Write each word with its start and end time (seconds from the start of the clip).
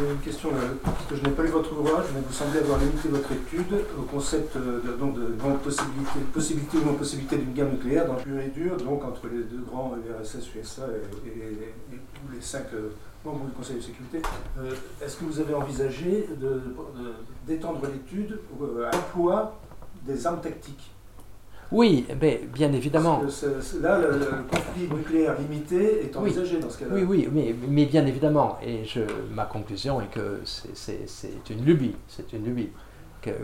une 0.00 0.18
question, 0.18 0.50
euh, 0.50 0.74
parce 0.82 1.06
que 1.06 1.16
je 1.16 1.22
n'ai 1.22 1.30
pas 1.30 1.42
lu 1.42 1.48
votre 1.48 1.72
ouvrage, 1.72 2.06
mais 2.14 2.20
vous 2.26 2.32
semblez 2.32 2.60
avoir 2.60 2.78
limité 2.78 3.08
votre 3.08 3.30
étude 3.32 3.72
au 3.98 4.02
concept 4.02 4.56
euh, 4.56 4.80
de, 4.80 4.92
donc 4.92 5.14
de, 5.14 5.26
possibilité, 5.62 6.20
possibilité 6.32 6.78
ou 6.78 6.84
non 6.84 6.94
possibilité 6.94 7.36
d'une 7.36 7.52
guerre 7.52 7.70
nucléaire 7.70 8.06
dans 8.06 8.14
le 8.14 8.20
pur 8.20 8.38
et 8.40 8.48
dur, 8.48 8.76
donc 8.76 9.04
entre 9.04 9.28
les 9.28 9.44
deux 9.44 9.64
grands, 9.68 9.94
l'URSS, 9.94 10.54
USA 10.56 10.82
et, 11.24 11.28
et, 11.28 11.96
les 12.32 12.40
cinq 12.40 12.66
membres 13.24 13.44
du 13.44 13.52
Conseil 13.52 13.76
de 13.76 13.82
sécurité. 13.82 14.22
Est-ce 15.02 15.16
que 15.16 15.24
vous 15.24 15.38
avez 15.40 15.54
envisagé 15.54 16.26
d'étendre 17.46 17.82
l'étude 17.86 18.38
à 18.90 18.96
l'emploi 18.96 19.60
des 20.06 20.26
armes 20.26 20.40
tactiques? 20.40 20.93
Oui, 21.74 22.06
mais 22.20 22.40
bien 22.52 22.72
évidemment. 22.72 23.22
là, 23.80 23.98
le, 23.98 24.44
conflit 24.48 24.88
nucléaire 24.88 25.34
limité 25.40 26.04
est 26.04 26.16
envisagé 26.16 26.60
dans 26.60 26.70
ce 26.70 26.78
cas-là. 26.78 26.94
Oui, 26.94 27.02
oui, 27.02 27.28
mais, 27.32 27.52
mais, 27.68 27.84
bien 27.84 28.06
évidemment. 28.06 28.58
Et 28.62 28.84
je, 28.84 29.00
ma 29.32 29.44
conclusion 29.44 30.00
est 30.00 30.06
que 30.06 30.40
c'est 30.44 31.50
une 31.50 31.64
lubie. 31.64 31.96
C'est 32.06 32.32
une 32.32 32.44
lubie. 32.44 32.70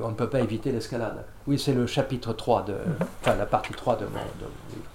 On 0.01 0.11
ne 0.11 0.15
peut 0.15 0.29
pas 0.29 0.41
éviter 0.41 0.71
l'escalade. 0.71 1.25
Oui, 1.49 1.59
c'est 1.59 1.75
le 1.75 1.89
chapitre 1.89 2.33
3 2.33 2.63
de. 2.63 2.73
Mhm. 2.73 2.79
Enfin, 3.21 3.35
la 3.35 3.47
partie 3.47 3.73
3 3.73 3.97
de 3.97 4.05
mon, 4.05 4.11
livre. 4.13 4.87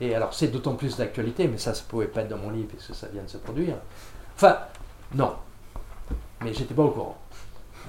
Et 0.00 0.14
alors, 0.14 0.32
c'est 0.32 0.48
d'autant 0.48 0.74
plus 0.74 0.96
d'actualité, 0.96 1.48
mais 1.48 1.58
ça 1.58 1.72
ne 1.72 1.76
pouvait 1.88 2.06
pas 2.06 2.20
être 2.20 2.28
dans 2.28 2.38
mon 2.38 2.50
livre 2.50 2.68
puisque 2.68 2.94
ça 2.94 3.08
vient 3.12 3.22
de 3.24 3.28
se 3.28 3.38
produire. 3.38 3.74
Enfin, 4.36 4.58
non. 5.16 5.32
Mais 6.44 6.54
j'étais 6.54 6.74
pas 6.74 6.82
au 6.82 6.90
courant. 6.90 7.18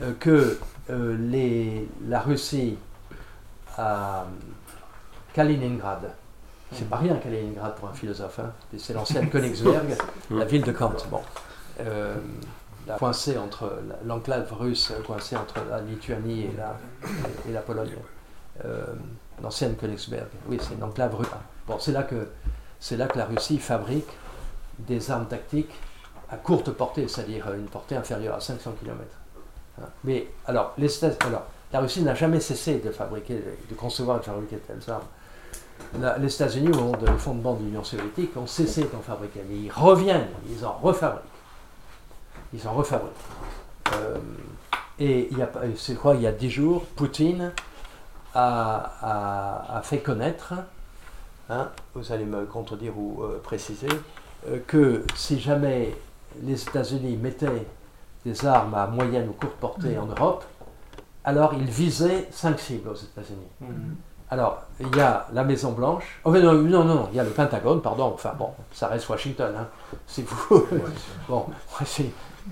Euh, 0.02 0.14
que 0.20 0.58
euh, 0.90 1.16
les, 1.20 1.88
la 2.08 2.22
Russie 2.22 2.78
a 3.78 4.26
Kaliningrad. 5.36 6.14
C'est 6.72 6.90
pas 6.90 6.96
rien 6.96 7.16
Kaliningrad 7.18 7.76
pour 7.76 7.90
un 7.90 7.94
philosophe. 7.94 8.40
Hein. 8.40 8.54
C'est 8.78 8.94
l'ancienne 8.94 9.30
Königsberg, 9.32 9.98
la 10.32 10.46
ville 10.46 10.64
de 10.64 10.72
Kant. 10.72 10.94
Bon. 11.12 11.22
Euh, 11.82 12.16
coincée 12.98 13.38
entre 13.38 13.80
l'enclave 14.06 14.52
russe, 14.54 14.94
coincée 15.06 15.36
entre 15.36 15.56
la 15.70 15.82
Lituanie 15.82 16.44
et 16.44 16.54
la, 16.58 16.78
et 17.50 17.52
la 17.52 17.62
Pologne. 17.62 17.92
Euh, 18.64 18.86
l'ancienne 19.44 19.76
Königsberg. 19.76 20.28
Oui, 20.48 20.58
c'est 20.62 20.76
une 20.76 20.84
enclave 20.84 21.14
russe. 21.14 21.28
Bon, 21.68 21.78
c'est 21.80 21.92
là 21.92 22.04
que 22.04 22.30
c'est 22.80 22.96
là 22.96 23.08
que 23.08 23.18
la 23.18 23.26
Russie 23.26 23.60
fabrique 23.60 24.08
des 24.80 25.12
armes 25.12 25.28
tactiques 25.28 25.74
à 26.30 26.38
courte 26.38 26.72
portée, 26.72 27.08
c'est-à-dire 27.10 27.54
une 27.54 27.66
portée 27.66 27.98
inférieure 27.98 28.36
à 28.36 28.40
500 28.40 28.76
km. 28.80 29.02
Hein. 29.82 29.86
Mais 30.06 30.28
alors, 30.46 30.74
les, 30.78 31.04
alors 31.04 31.48
la 31.74 31.80
Russie 31.82 32.04
n'a 32.04 32.16
jamais 32.16 32.40
cessé 32.40 32.78
de 32.78 32.92
fabriquer, 32.92 33.36
de 33.70 33.76
concevoir 33.76 34.18
et 34.18 34.20
de 34.22 34.26
fabriquer 34.26 34.56
de 34.56 34.62
telles 34.62 34.94
armes 34.94 35.04
les 36.20 36.34
États-Unis, 36.34 36.70
au 36.70 36.76
moment 36.76 36.98
du 36.98 37.06
fondement 37.18 37.54
de 37.54 37.64
l'Union 37.64 37.84
soviétique, 37.84 38.36
ont 38.38 38.48
cessé 38.48 38.84
d'en 38.92 39.00
fabriquer. 39.00 39.42
Mais 39.50 39.58
ils 39.58 39.72
reviennent, 39.72 40.28
ils 40.50 40.66
en 40.66 40.74
refabriquent. 40.74 41.24
Ils 42.54 42.68
en 42.68 42.74
refabriquent. 42.74 43.14
Euh, 43.94 44.18
et 45.00 45.28
il 45.32 45.38
y 45.38 45.42
a, 45.42 45.50
c'est 45.78 45.96
quoi, 45.96 46.16
il 46.16 46.22
y 46.22 46.28
a 46.28 46.32
dix 46.32 46.50
jours, 46.50 46.86
Poutine 46.96 47.52
a, 48.34 49.82
fait 49.84 50.00
connaître, 50.00 50.54
hein, 51.50 51.70
vous 51.94 52.12
allez 52.12 52.26
me 52.26 52.46
contredire 52.46 52.98
ou 52.98 53.24
euh, 53.24 53.40
préciser, 53.42 53.88
euh, 54.48 54.60
que 54.68 55.06
si 55.16 55.40
jamais 55.40 55.96
les 56.42 56.62
États-Unis 56.62 57.18
mettaient 57.18 57.66
des 58.26 58.46
armes 58.46 58.74
à 58.74 58.88
moyenne 58.88 59.30
ou 59.30 59.34
courte 59.34 59.56
portée 59.56 59.98
en 59.98 60.08
Europe, 60.08 60.44
alors 61.24 61.54
ils 61.54 61.70
visaient 61.70 62.28
cinq 62.32 62.60
cibles 62.60 62.90
aux 62.90 62.96
États-Unis. 62.96 63.48
Mm-hmm. 63.62 64.15
Alors, 64.32 64.64
il 64.80 64.96
y 64.96 65.00
a 65.00 65.28
la 65.34 65.44
Maison 65.44 65.72
Blanche. 65.72 66.20
Oh, 66.24 66.32
non, 66.32 66.54
non, 66.54 66.84
non, 66.84 67.10
il 67.12 67.18
y 67.18 67.20
a 67.20 67.24
le 67.24 67.30
Pentagone, 67.30 67.82
pardon. 67.82 68.12
Enfin, 68.14 68.34
bon, 68.38 68.50
ça 68.74 68.88
reste 68.88 69.08
Washington, 69.08 69.54
hein, 69.56 69.68
si 70.08 70.24
vous. 70.24 70.66
bon, 71.30 71.46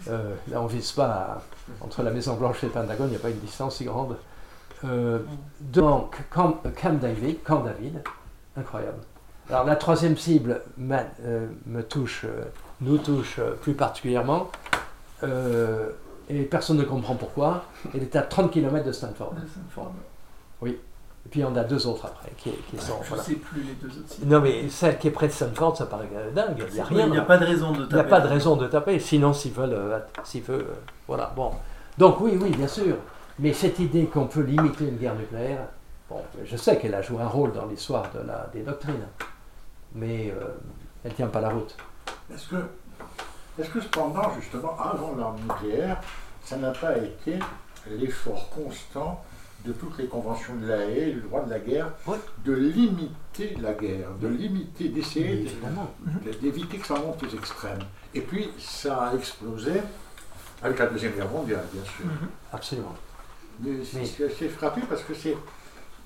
euh, 0.07 0.35
là, 0.49 0.61
on 0.61 0.65
ne 0.65 0.69
vise 0.69 0.91
pas 0.91 1.43
entre 1.81 2.03
la 2.03 2.11
Maison 2.11 2.35
Blanche 2.35 2.63
et 2.63 2.67
le 2.67 2.71
Pentagone, 2.71 3.07
il 3.07 3.11
n'y 3.11 3.15
a 3.15 3.19
pas 3.19 3.29
une 3.29 3.39
distance 3.39 3.77
si 3.77 3.85
grande. 3.85 4.17
Euh, 4.85 5.19
donc, 5.59 6.17
Camp, 6.29 6.61
David, 6.63 7.41
Camp 7.43 7.61
David, 7.61 8.03
incroyable. 8.55 8.99
Alors, 9.49 9.65
la 9.65 9.75
troisième 9.75 10.15
cible 10.15 10.61
euh, 10.79 11.47
me 11.65 11.81
touche, 11.81 12.25
nous 12.81 12.99
touche 12.99 13.39
plus 13.61 13.73
particulièrement, 13.73 14.51
et 16.29 16.43
personne 16.43 16.77
ne 16.77 16.83
comprend 16.83 17.15
pourquoi. 17.15 17.65
Elle 17.95 18.03
est 18.03 18.15
à 18.15 18.21
30 18.21 18.51
km 18.51 18.85
de 18.85 18.91
Stanford. 18.91 19.33
Oui. 20.61 20.77
Et 21.25 21.29
puis 21.29 21.43
on 21.45 21.55
a 21.55 21.63
deux 21.63 21.87
autres 21.87 22.05
après 22.05 22.31
qui, 22.37 22.51
sont. 22.77 22.99
Je 23.03 23.15
ne 23.15 23.19
sais 23.19 23.35
plus 23.35 23.61
les 23.61 23.73
deux 23.73 23.87
autres. 23.87 24.15
Non, 24.25 24.41
mais 24.41 24.67
celle 24.69 24.97
qui 24.97 25.07
est 25.07 25.11
près 25.11 25.27
de 25.27 25.31
Stanford, 25.31 25.77
ça 25.77 25.85
paraît 25.85 26.09
dingue. 26.35 26.65
Il 26.67 26.73
n'y 26.73 26.79
a 26.79 26.83
rien. 26.83 27.05
Il 27.05 27.11
n'y 27.11 27.17
a 27.17 27.21
pas 27.21 27.37
de 27.37 27.45
raison 27.45 27.71
de 27.71 27.85
taper. 27.85 27.91
Il 27.91 27.95
n'y 27.95 28.01
a 28.01 28.03
pas 28.03 28.19
de 28.19 28.27
raison 28.27 28.55
de 28.57 28.67
taper, 28.67 28.99
sinon 28.99 29.33
s'ils 29.33 29.53
veulent. 29.53 29.73
Euh, 29.73 29.99
s'ils 30.23 30.43
veulent 30.43 30.61
euh, 30.61 30.75
voilà, 31.07 31.31
bon. 31.35 31.51
Donc 31.97 32.19
oui, 32.19 32.37
oui, 32.39 32.49
bien 32.49 32.67
sûr. 32.67 32.97
Mais 33.39 33.53
cette 33.53 33.79
idée 33.79 34.05
qu'on 34.05 34.27
peut 34.27 34.41
limiter 34.41 34.85
une 34.85 34.97
guerre 34.97 35.15
nucléaire, 35.15 35.67
bon, 36.09 36.21
je 36.43 36.57
sais 36.57 36.77
qu'elle 36.77 36.93
a 36.93 37.01
joué 37.01 37.21
un 37.21 37.27
rôle 37.27 37.53
dans 37.53 37.65
l'histoire 37.65 38.05
de 38.13 38.19
la, 38.27 38.49
des 38.53 38.61
doctrines, 38.61 39.07
mais 39.95 40.31
euh, 40.37 40.47
elle 41.03 41.11
ne 41.11 41.15
tient 41.15 41.27
pas 41.27 41.41
la 41.41 41.49
route. 41.49 41.75
Est-ce 42.33 42.49
que, 42.49 42.55
est-ce 43.59 43.69
que 43.69 43.81
cependant, 43.81 44.31
justement, 44.39 44.77
avant 44.79 45.15
l'arme 45.15 45.37
nucléaire, 45.41 45.99
ça 46.43 46.57
n'a 46.57 46.71
pas 46.71 46.97
été 46.97 47.39
l'effort 47.87 48.49
constant 48.49 49.23
de 49.65 49.71
toutes 49.71 49.97
les 49.97 50.07
conventions 50.07 50.55
de 50.55 50.67
la 50.67 50.77
haie, 50.85 51.11
le 51.13 51.21
droit 51.21 51.43
de 51.43 51.49
la 51.49 51.59
guerre, 51.59 51.89
de 52.43 52.53
limiter 52.53 53.55
la 53.61 53.73
guerre, 53.73 54.09
de 54.19 54.27
limiter, 54.27 54.89
d'essayer 54.89 55.47
d'éviter 56.41 56.77
que 56.77 56.85
ça 56.85 56.95
monte 56.95 57.23
aux 57.23 57.37
extrêmes. 57.37 57.83
Et 58.13 58.21
puis 58.21 58.49
ça 58.59 59.07
a 59.07 59.15
explosé 59.15 59.73
avec 60.61 60.79
la 60.79 60.87
Deuxième 60.87 61.13
Guerre 61.13 61.29
mondiale, 61.29 61.65
bien 61.73 61.83
sûr. 61.83 62.05
Mhm. 62.05 62.29
Absolument. 62.51 62.95
C'est 64.25 64.49
frappé 64.49 64.81
parce 64.89 65.03
que 65.03 65.13
c'est 65.13 65.35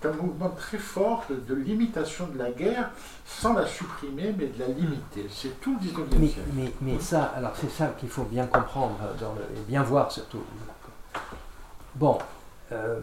un 0.04 0.12
mouvement 0.12 0.50
très 0.50 0.78
fort 0.78 1.26
de, 1.30 1.56
limitation 1.56 2.28
de 2.28 2.38
la 2.38 2.52
guerre 2.52 2.92
sans 3.26 3.54
la 3.54 3.66
supprimer, 3.66 4.34
mais 4.38 4.48
de 4.48 4.60
la 4.60 4.68
limiter. 4.68 5.26
C'est 5.30 5.60
tout 5.60 5.78
le 5.82 5.88
19e 5.88 6.20
mais, 6.20 6.28
siècle. 6.28 6.50
Mais, 6.54 6.74
mais, 6.82 7.00
ça, 7.00 7.24
alors 7.36 7.54
c'est 7.56 7.72
ça 7.72 7.88
qu'il 8.00 8.10
faut 8.10 8.24
bien 8.24 8.46
comprendre 8.46 8.98
dans 9.20 9.34
et 9.56 9.60
bien 9.68 9.82
voir 9.82 10.12
surtout. 10.12 10.44
Bon, 11.96 12.20
euh, 12.72 13.00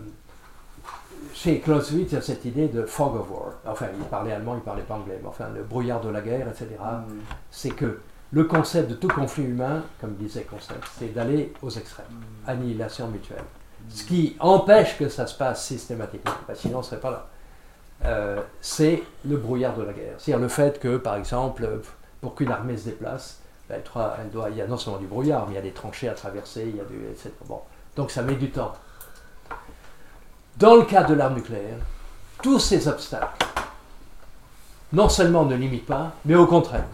chez 1.33 1.61
Clausewitz, 1.61 2.13
il 2.13 2.15
y 2.15 2.19
a 2.19 2.23
cette 2.23 2.45
idée 2.45 2.69
de 2.69 2.85
fog 2.85 3.17
of 3.17 3.31
war. 3.31 3.53
Enfin, 3.67 3.87
il 3.99 4.05
parlait 4.05 4.33
allemand, 4.33 4.57
il 4.57 4.63
parlait 4.63 4.83
pas 4.83 4.95
anglais, 4.95 5.19
mais 5.23 5.29
enfin, 5.29 5.47
le 5.55 5.63
brouillard 5.63 6.01
de 6.01 6.11
la 6.11 6.21
guerre, 6.21 6.49
etc. 6.49 6.69
Mm. 6.81 7.13
C'est 7.51 7.71
que 7.71 8.01
le 8.33 8.45
concept 8.45 8.91
de 8.91 8.95
tout 8.95 9.09
conflit 9.09 9.45
humain, 9.45 9.83
comme 10.01 10.15
disait 10.15 10.43
Concept, 10.43 10.85
c'est 10.99 11.15
d'aller 11.15 11.53
aux 11.63 11.71
extrêmes, 11.71 12.07
mm. 12.11 12.51
annihilation 12.51 13.09
mutuelle. 13.09 13.45
Ce 13.89 14.05
qui 14.05 14.37
empêche 14.41 14.99
que 14.99 15.09
ça 15.09 15.27
se 15.27 15.37
passe 15.37 15.65
systématiquement, 15.65 16.33
sinon 16.55 16.77
on 16.77 16.81
ne 16.81 16.85
serait 16.85 17.01
pas 17.01 17.11
là. 17.11 17.27
Euh, 18.07 18.41
c'est 18.61 19.03
le 19.25 19.37
brouillard 19.37 19.77
de 19.77 19.83
la 19.83 19.93
guerre. 19.93 20.15
C'est-à-dire 20.19 20.43
le 20.43 20.49
fait 20.49 20.81
que, 20.81 20.97
par 20.97 21.17
exemple, 21.17 21.69
pour 22.21 22.35
qu'une 22.35 22.51
armée 22.51 22.77
se 22.77 22.87
déplace, 22.87 23.41
ben, 23.69 23.81
elle 24.21 24.31
doit, 24.31 24.51
il 24.51 24.57
y 24.57 24.63
a 24.63 24.67
non 24.67 24.77
seulement 24.77 24.99
du 24.99 25.07
brouillard, 25.07 25.47
mais 25.47 25.53
il 25.53 25.57
y 25.57 25.59
a 25.59 25.63
des 25.63 25.73
tranchées 25.73 26.09
à 26.09 26.15
traverser, 26.15 26.67
il 26.69 26.77
y 26.77 26.81
a 26.81 26.85
du, 26.85 26.97
etc. 27.11 27.31
Bon. 27.47 27.61
Donc 27.97 28.11
ça 28.11 28.23
met 28.23 28.35
du 28.35 28.51
temps. 28.51 28.73
Dans 30.57 30.77
le 30.77 30.85
cas 30.85 31.03
de 31.03 31.15
l'arme 31.15 31.35
nucléaire, 31.35 31.79
tous 32.43 32.61
ces 32.61 32.87
obstacles, 32.87 33.45
non 34.93 35.09
seulement 35.09 35.45
ne 35.45 35.57
limitent 35.57 35.87
pas, 35.87 36.13
mais 36.25 36.37
au 36.37 36.47
contraire, 36.47 36.87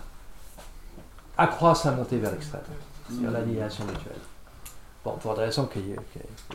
accroissent 1.36 1.84
la 1.84 1.92
montée 1.92 2.18
vers 2.18 2.30
l'extrême, 2.30 2.62
c'est-à-dire 3.08 3.68
mutuelle. 3.86 4.20
Bon, 5.04 5.12
pour 5.12 5.34
des 5.34 5.42
raisons 5.42 5.66
que, 5.66 5.78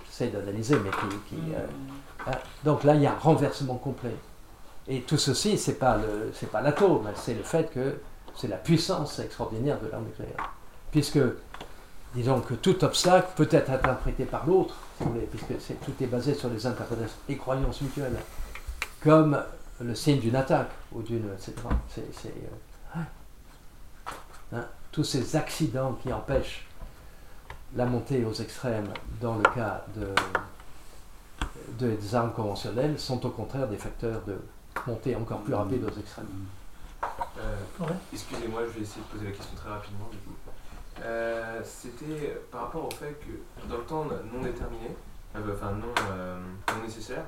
j'essaie 0.05 0.27
d'analyser, 0.27 0.77
mais 0.83 0.91
qui. 0.91 1.35
Euh, 1.35 1.65
hein. 2.27 2.37
donc 2.63 2.83
là, 2.83 2.95
il 2.95 3.01
y 3.01 3.07
a 3.07 3.13
un 3.13 3.19
renversement 3.19 3.75
complet. 3.75 4.15
Et 4.87 5.01
tout 5.01 5.17
ceci, 5.17 5.57
ce 5.57 5.71
n'est 5.71 5.77
pas 5.77 5.97
l'atome, 6.61 7.09
c'est 7.15 7.33
le 7.33 7.43
fait 7.43 7.71
que 7.71 7.99
c'est 8.35 8.47
la 8.47 8.57
puissance 8.57 9.17
extraordinaire 9.19 9.79
de 9.79 9.87
l'arme 9.87 10.05
nucléaire. 10.05 10.53
Puisque 10.91 11.19
disons 12.15 12.39
que 12.39 12.53
tout 12.53 12.83
obstacle 12.83 13.27
peut 13.35 13.49
être 13.51 13.69
interprété 13.69 14.25
par 14.25 14.45
l'autre, 14.47 14.75
puisque 15.29 15.75
tout 15.83 15.91
est 16.01 16.07
basé 16.07 16.33
sur 16.33 16.49
les 16.49 16.65
interprétations 16.65 17.17
et 17.27 17.35
croyances 17.35 17.81
mutuelles, 17.81 18.17
comme 19.03 19.37
le 19.81 19.93
signe 19.93 20.19
d'une 20.19 20.35
attaque 20.35 20.71
ou 20.93 21.01
d'une. 21.01 21.29
C'est, 21.37 21.53
euh, 21.57 22.99
hein, 24.53 24.65
tous 24.91 25.03
ces 25.03 25.35
accidents 25.35 25.97
qui 26.01 26.11
empêchent 26.13 26.65
la 27.75 27.85
montée 27.85 28.23
aux 28.23 28.33
extrêmes 28.33 28.87
dans 29.19 29.35
le 29.35 29.43
cas 29.43 29.83
de, 29.95 30.07
des 31.77 32.15
armes 32.15 32.31
conventionnelles 32.31 32.97
sont 32.97 33.25
au 33.25 33.29
contraire 33.29 33.67
des 33.67 33.77
facteurs 33.77 34.21
de 34.25 34.37
montée 34.87 35.15
encore 35.15 35.41
plus 35.41 35.53
rapide 35.53 35.83
aux 35.83 35.99
extrêmes. 35.99 36.27
Euh, 37.37 37.55
excusez-moi, 38.13 38.61
je 38.67 38.79
vais 38.79 38.81
essayer 38.81 39.01
de 39.01 39.11
poser 39.11 39.25
la 39.25 39.31
question 39.31 39.55
très 39.57 39.69
rapidement. 39.69 40.07
Du 40.11 40.17
coup. 40.19 40.44
Euh, 41.03 41.59
c'était 41.63 42.37
par 42.51 42.61
rapport 42.61 42.85
au 42.85 42.91
fait 42.91 43.15
que 43.19 43.67
dans 43.67 43.77
le 43.77 43.83
temps 43.83 44.05
non 44.05 44.41
déterminé, 44.41 44.95
euh, 45.35 45.39
enfin 45.53 45.71
non, 45.71 45.93
euh, 46.11 46.39
non 46.69 46.83
nécessaire, 46.83 47.25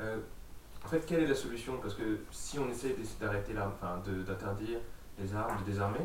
en 0.00 0.88
fait, 0.88 1.04
quelle 1.06 1.20
est 1.22 1.26
la 1.26 1.34
solution? 1.34 1.74
Parce 1.80 1.94
que 1.94 2.20
si 2.30 2.58
on 2.58 2.68
essaie 2.68 2.94
d'arrêter 3.20 3.52
l'arme, 3.52 3.72
enfin 3.80 4.02
d'interdire 4.04 4.78
les 5.18 5.34
armes, 5.34 5.58
de 5.64 5.70
désarmer, 5.70 6.00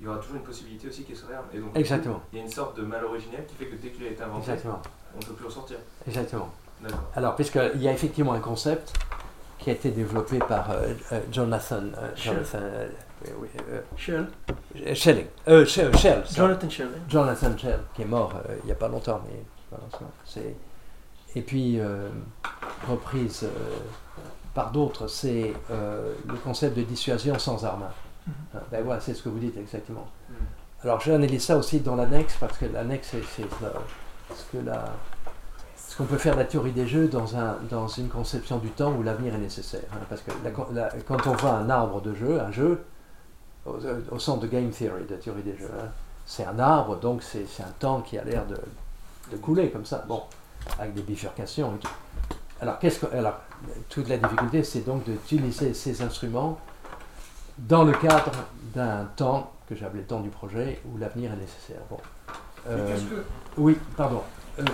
il 0.00 0.04
y 0.04 0.08
aura 0.08 0.18
toujours 0.18 0.36
une 0.36 0.42
possibilité 0.42 0.88
aussi 0.88 1.04
qu'il 1.04 1.16
se 1.16 1.26
réarme. 1.26 1.46
Et 1.52 1.58
donc, 1.58 1.70
Exactement. 1.74 2.22
il 2.32 2.38
y 2.38 2.42
a 2.42 2.44
une 2.44 2.50
sorte 2.50 2.76
de 2.76 2.82
mal 2.82 3.04
originel 3.04 3.46
qui 3.46 3.54
fait 3.54 3.66
que 3.66 3.76
dès 3.76 3.88
qu'il 3.88 4.06
a 4.06 4.10
été 4.10 4.22
inventé, 4.22 4.50
Exactement. 4.50 4.82
on 5.14 5.18
ne 5.18 5.24
peut 5.24 5.32
plus 5.32 5.46
en 5.46 5.50
sortir. 5.50 5.78
Exactement. 6.06 6.50
Alors, 7.14 7.34
puisqu'il 7.36 7.82
y 7.82 7.88
a 7.88 7.92
effectivement 7.92 8.34
un 8.34 8.40
concept 8.40 8.92
qui 9.58 9.70
a 9.70 9.72
été 9.72 9.90
développé 9.90 10.38
par 10.38 10.70
Jonathan. 11.32 11.82
Jonathan 12.14 12.60
oui, 13.24 13.30
oui, 13.42 13.48
euh, 13.70 13.80
Shell. 13.96 14.26
Schelling, 14.94 15.26
euh, 15.48 15.64
Shell. 15.66 15.90
Jonathan 16.34 16.68
Shell. 16.70 16.86
hein. 16.94 17.00
Jonathan 17.08 17.56
Shell, 17.56 17.80
qui 17.94 18.02
est 18.02 18.06
mort 18.06 18.32
euh, 18.48 18.54
il 18.62 18.66
n'y 18.66 18.72
a 18.72 18.76
pas 18.76 18.88
longtemps, 18.88 19.20
mais 19.28 19.42
malheureusement, 19.72 20.10
c'est 20.24 20.54
et 21.36 21.42
puis 21.42 21.78
euh, 21.78 22.08
reprise 22.88 23.42
euh, 23.44 23.48
par 24.54 24.70
d'autres, 24.72 25.06
c'est 25.08 25.52
le 25.70 26.36
concept 26.42 26.76
de 26.76 26.82
dissuasion 26.82 27.38
sans 27.38 27.64
armes. 27.64 27.84
Mhm. 28.26 28.32
Hein, 28.54 28.58
Ben 28.72 28.84
voilà, 28.84 29.00
c'est 29.00 29.14
ce 29.14 29.22
que 29.22 29.28
vous 29.28 29.38
dites 29.38 29.56
exactement. 29.56 30.06
Mm. 30.28 30.34
Alors 30.84 31.00
j'ai 31.00 31.12
analysé 31.14 31.38
ça 31.40 31.56
aussi 31.56 31.80
dans 31.80 31.96
l'annexe 31.96 32.36
parce 32.38 32.56
que 32.58 32.66
l'annexe 32.66 33.08
c'est 33.10 33.42
ce 33.42 34.44
que 34.52 34.64
la 34.64 34.84
ce 35.76 35.96
qu'on 35.96 36.04
peut 36.04 36.18
faire 36.18 36.34
de 36.34 36.40
la 36.40 36.44
théorie 36.44 36.72
des 36.72 36.86
jeux 36.86 37.08
dans, 37.08 37.34
un, 37.36 37.56
dans 37.70 37.88
une 37.88 38.08
conception 38.08 38.58
du 38.58 38.68
temps 38.68 38.92
où 38.92 39.02
l'avenir 39.02 39.34
est 39.34 39.38
nécessaire. 39.38 39.82
hein, 39.92 39.98
parce 40.08 40.20
que 40.20 40.30
la- 40.44 40.50
la- 40.82 40.90
quand 41.06 41.26
on 41.26 41.32
voit 41.32 41.52
un 41.52 41.68
arbre 41.70 42.00
de 42.02 42.14
jeu, 42.14 42.40
un 42.40 42.52
jeu, 42.52 42.82
au, 43.68 44.14
au 44.14 44.18
centre 44.18 44.40
de 44.40 44.46
game 44.46 44.70
theory, 44.70 45.04
de 45.04 45.16
théorie 45.16 45.42
des 45.42 45.56
jeux, 45.56 45.70
hein, 45.80 45.88
c'est 46.26 46.44
un 46.44 46.58
arbre, 46.58 46.96
donc 46.98 47.22
c'est 47.22 47.44
un 47.60 47.72
temps 47.78 48.00
qui 48.02 48.18
a 48.18 48.24
l'air 48.24 48.46
de, 48.46 48.56
de 49.32 49.36
couler 49.36 49.70
comme 49.70 49.84
ça, 49.86 50.04
bon, 50.08 50.22
avec 50.78 50.94
des 50.94 51.02
bifurcations 51.02 51.74
et 51.76 51.78
tout. 51.78 51.88
Alors, 52.60 52.78
qu'est-ce 52.78 53.00
que, 53.06 53.14
alors 53.14 53.38
toute 53.88 54.08
la 54.08 54.16
difficulté, 54.18 54.62
c'est 54.64 54.80
donc 54.80 55.04
d'utiliser 55.04 55.74
ces 55.74 56.02
instruments 56.02 56.58
dans 57.58 57.84
le 57.84 57.92
cadre 57.92 58.32
d'un 58.74 59.04
temps 59.16 59.52
que 59.68 59.74
appelé 59.84 60.00
le 60.00 60.06
temps 60.06 60.20
du 60.20 60.28
projet 60.30 60.80
où 60.86 60.96
l'avenir 60.98 61.32
est 61.32 61.36
nécessaire. 61.36 61.80
Bon. 61.90 61.98
Euh, 62.68 62.96
que. 62.96 63.24
oui, 63.60 63.76
pardon. 63.96 64.22
Euh, 64.58 64.64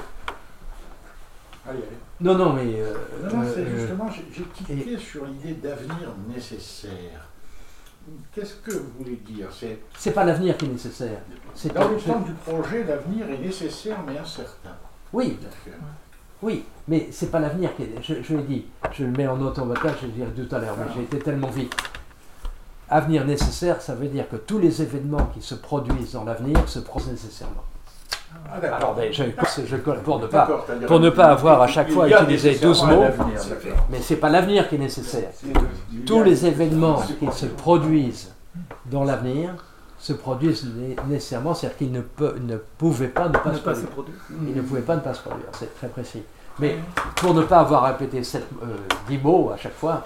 Allez, 1.67 1.79
allez. 1.79 1.97
non, 2.21 2.35
non, 2.37 2.53
mais. 2.53 2.75
euh, 2.81 2.95
Non, 3.25 3.39
non, 3.39 3.51
c'est 3.55 3.67
justement, 3.67 4.11
j'ai 4.11 4.43
tiqué 4.45 4.99
sur 4.99 5.25
l'idée 5.25 5.55
d'avenir 5.55 6.11
nécessaire. 6.29 7.27
Qu'est-ce 8.35 8.55
que 8.55 8.73
vous 8.73 8.91
voulez 8.99 9.17
dire? 9.17 9.49
C'est 9.97 10.11
pas 10.13 10.25
l'avenir 10.25 10.57
qui 10.57 10.67
est 10.67 10.69
nécessaire. 10.69 11.19
C'est 11.55 11.73
Dans 11.73 11.89
le 11.89 11.97
temps 11.97 12.21
du 12.21 12.33
projet, 12.33 12.85
l'avenir 12.85 13.29
est 13.31 13.39
nécessaire 13.39 13.99
mais 14.07 14.19
incertain. 14.19 14.77
Oui, 15.13 15.39
oui, 16.43 16.65
mais 16.89 17.09
c'est 17.13 17.31
pas 17.31 17.39
l'avenir 17.39 17.75
qui 17.77 17.85
est. 17.85 17.95
Je, 18.03 18.23
je 18.23 18.37
l'ai 18.37 18.43
dit, 18.43 18.67
je 18.93 19.05
le 19.05 19.13
mets 19.13 19.27
en 19.27 19.41
automatage, 19.41 19.95
je 20.03 20.07
l'ai 20.07 20.27
dit 20.27 20.47
tout 20.47 20.55
à 20.55 20.59
l'heure, 20.59 20.77
mais 20.77 20.93
j'ai 20.95 21.03
été 21.03 21.19
tellement 21.19 21.49
vite. 21.51 21.75
Avenir 22.91 23.25
nécessaire, 23.25 23.81
ça 23.81 23.95
veut 23.95 24.09
dire 24.09 24.29
que 24.29 24.37
tous 24.37 24.59
les 24.59 24.83
événements 24.83 25.27
qui 25.27 25.41
se 25.41 25.55
produisent 25.55 26.13
dans 26.13 26.25
l'avenir 26.25 26.69
se 26.69 26.81
produisent 26.81 27.13
nécessairement. 27.13 27.65
Ah, 28.51 28.77
Alors, 28.77 28.95
ben, 28.95 29.13
je, 29.13 29.25
je, 29.67 29.77
pour 29.77 30.21
ne 30.21 30.27
pas, 30.27 30.49
pour 30.87 31.01
ne 31.01 31.11
pas 31.11 31.25
avoir 31.27 31.63
à 31.63 31.67
chaque 31.67 31.91
fois 31.91 32.09
utilisé 32.09 32.51
nécessairement 32.51 32.71
12 32.71 32.83
un 32.85 33.25
mots. 33.25 33.33
mais 33.91 34.01
c'est 34.01 34.17
pas 34.17 34.29
l'avenir 34.31 34.69
qui 34.69 34.77
est 34.77 34.79
nécessaire. 34.79 35.31
Tous 36.07 36.23
les 36.23 36.47
événements 36.47 37.03
qui 37.19 37.33
se 37.33 37.47
produisent 37.47 38.33
dans 38.87 39.03
l'avenir 39.05 39.51
se 39.99 40.13
produisent 40.13 40.67
né- 40.77 40.95
nécessairement, 41.09 41.55
c'est-à-dire 41.55 41.79
qu'ils 41.79 41.93
ne, 41.93 42.01
peut- 42.03 42.37
ne 42.41 42.57
pouvaient 42.57 43.09
pas 43.09 43.29
ne 43.29 43.39
pas 43.39 43.51
Ne 43.51 43.55
se 43.57 43.61
pas 43.61 43.75
se 43.75 43.87
produire. 43.87 44.17
Ils 44.47 44.55
ne 44.55 44.61
pouvaient 44.63 44.83
pas 44.83 44.97
ne 44.97 45.01
pas 45.01 45.15
se 45.15 45.23
produire, 45.23 45.47
c'est 45.53 45.75
très 45.77 45.89
précis. 45.89 46.23
Mais 46.61 46.77
pour 47.17 47.35
ne 47.35 47.43
pas 47.43 47.59
avoir 47.59 47.83
répété 47.85 48.23
cette, 48.23 48.47
euh, 48.63 48.77
10 49.09 49.19
mots 49.19 49.51
à 49.53 49.57
chaque 49.57 49.75
fois, 49.75 50.05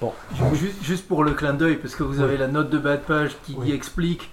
bon, 0.00 0.12
Juste, 0.54 0.82
juste 0.82 1.06
pour 1.06 1.22
le 1.22 1.32
clin 1.32 1.52
d'œil, 1.52 1.76
parce 1.76 1.94
que 1.94 2.02
vous 2.02 2.18
Oui. 2.18 2.24
avez 2.24 2.36
la 2.38 2.48
note 2.48 2.70
de 2.70 2.78
bas 2.78 2.96
de 2.96 3.02
page 3.02 3.36
qui 3.44 3.54
Oui. 3.58 3.68
y 3.68 3.72
explique 3.72 4.30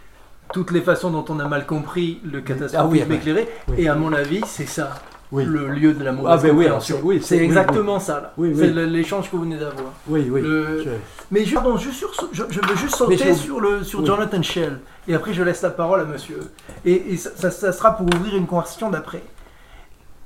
toutes 0.54 0.72
les 0.72 0.82
façons 0.82 1.10
dont 1.12 1.26
on 1.30 1.40
a 1.40 1.48
mal 1.48 1.66
compris 1.66 2.20
le 2.24 2.40
Ah 2.40 2.48
catastrophisme 2.48 3.04
ah 3.06 3.10
ben, 3.10 3.18
éclairé. 3.18 3.48
oui. 3.70 3.76
Et 3.80 3.88
à 3.90 3.96
mon 3.96 4.14
avis, 4.14 4.42
c'est 4.46 4.66
ça, 4.68 4.96
Oui. 5.32 5.44
le 5.46 5.68
lieu 5.68 5.94
de 5.94 6.04
la 6.04 6.12
Ah 6.12 6.14
mauvaise 6.14 6.42
ben 6.42 6.50
oui, 6.52 6.64
compréhension. 6.66 6.98
c'est- 7.22 7.36
oui, 7.36 7.44
exactement 7.46 8.00
ça. 8.00 8.34
C'est 8.38 8.68
l'échange 8.74 9.30
que 9.30 9.36
vous 9.36 9.44
venez 9.44 9.58
d'avoir. 9.58 9.92
oui, 10.08 10.28
oui. 10.32 10.42
Le- 10.42 10.84
je- 10.84 10.90
Mais 11.32 11.44
je, 11.44 11.54
pardon, 11.56 11.78
juste 11.78 11.98
sur, 11.98 12.12
je, 12.32 12.44
je 12.50 12.60
veux 12.62 12.76
juste 12.78 12.96
sauter 12.96 13.34
sur, 13.34 13.60
le, 13.60 13.84
sur. 13.84 14.06
Jonathan 14.06 14.42
Shell. 14.42 14.80
Et 15.10 15.14
après, 15.14 15.34
je 15.34 15.44
laisse 15.44 15.62
la 15.62 15.70
parole 15.72 16.00
à 16.02 16.06
monsieur. 16.06 16.40
Et, 16.86 17.14
et 17.14 17.18
ça, 17.18 17.32
ça- 17.36 17.52
ça 17.52 17.72
sera 17.74 17.96
pour 17.98 18.06
ouvrir 18.06 18.36
une 18.38 18.48
conversation 18.48 18.90
d'après. 18.90 19.22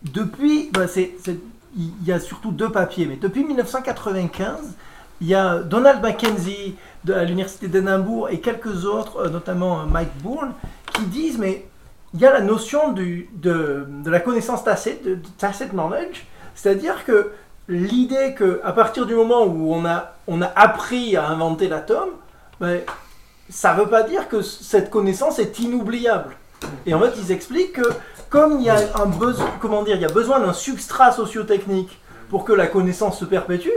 Depuis, 0.03 0.69
bah, 0.73 0.88
c'est- 0.88 1.13
il 1.77 1.94
y 2.06 2.12
a 2.12 2.19
surtout 2.19 2.51
deux 2.51 2.69
papiers, 2.69 3.06
mais 3.06 3.15
depuis 3.15 3.44
1995, 3.44 4.75
il 5.21 5.27
y 5.27 5.35
a 5.35 5.59
Donald 5.59 6.01
Mackenzie 6.01 6.75
de 7.06 7.13
l'Université 7.13 7.68
d'Édimbourg 7.68 8.29
et 8.29 8.39
quelques 8.39 8.85
autres, 8.85 9.18
euh, 9.18 9.29
notamment 9.29 9.81
euh, 9.81 9.85
Mike 9.85 10.18
Bourne, 10.21 10.53
qui 10.94 11.03
disent 11.03 11.38
mais 11.38 11.68
il 12.13 12.19
y 12.19 12.25
a 12.25 12.33
la 12.33 12.41
notion 12.41 12.91
de, 12.91 13.25
la 14.06 14.19
connaissance 14.19 14.63
tacite, 14.63 15.03
de, 15.06 15.19
tacit 15.38 15.69
knowledge, 15.69 16.25
c'est-à-dire 16.56 17.06
que 17.06 17.31
l'idée 17.69 18.33
que 18.33 18.59
à 18.63 18.73
partir 18.73 19.06
du 19.06 19.13
moment 19.13 19.45
où 19.45 19.73
on 19.73 19.85
a, 19.85 20.15
on 20.27 20.41
a 20.41 20.51
appris 20.56 21.15
à 21.15 21.27
inventer 21.27 21.69
l'atome, 21.69 22.09
ben, 22.59 22.81
ça 23.50 23.73
ne 23.73 23.81
veut 23.81 23.88
pas 23.88 24.03
dire 24.03 24.27
que 24.27 24.41
cette 24.41 24.89
connaissance 24.89 25.39
est 25.39 25.59
inoubliable. 25.59 26.35
Et 26.85 26.94
en 26.94 27.00
fait, 27.00 27.13
ils 27.18 27.31
expliquent 27.31 27.73
que 27.73 27.89
comme 28.29 28.59
il 28.59 28.65
y 28.65 28.69
a 28.69 28.77
besoin, 29.06 29.47
comment 29.59 29.83
dire, 29.83 29.95
il 29.95 30.01
y 30.01 30.06
a 30.06 30.09
besoin 30.09 30.39
d'un 30.39 30.53
substrat 30.53 31.12
sociotechnique 31.12 32.00
pour 32.29 32.45
que 32.45 32.53
la 32.53 32.68
connaissance 32.68 33.19
se 33.19 33.25
perpétue, 33.25 33.69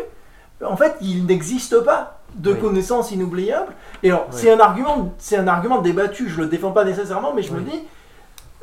en 0.65 0.77
fait, 0.77 0.97
il 1.01 1.27
n'existe 1.27 1.79
pas 1.81 2.19
de 2.35 2.53
Oui. 2.53 2.59
connaissance 2.61 3.11
inoubliable. 3.13 3.73
Et 4.03 4.11
alors, 4.11 4.27
Oui. 4.31 4.35
c'est 4.39 4.51
un 4.53 4.59
argument, 4.61 5.13
c'est 5.19 5.37
un 5.37 5.47
argument 5.49 5.81
débattu. 5.81 6.29
Je 6.29 6.41
le 6.41 6.47
défends 6.47 6.73
pas 6.73 6.85
nécessairement, 6.85 7.33
mais 7.35 7.43
je 7.43 7.53
me 7.53 7.61
dis, 7.61 7.83